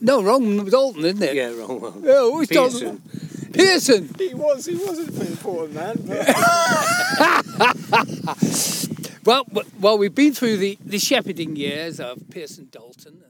[0.01, 1.35] no, wrong, Dalton, isn't it?
[1.35, 2.03] Yeah, wrong one.
[2.07, 3.03] Oh, it's Dalton.
[3.53, 4.15] Pearson.
[4.19, 5.97] He was, he wasn't an important man.
[9.27, 9.45] Well,
[9.81, 13.25] well, we've been through the, the shepherding years of Pearson Dalton.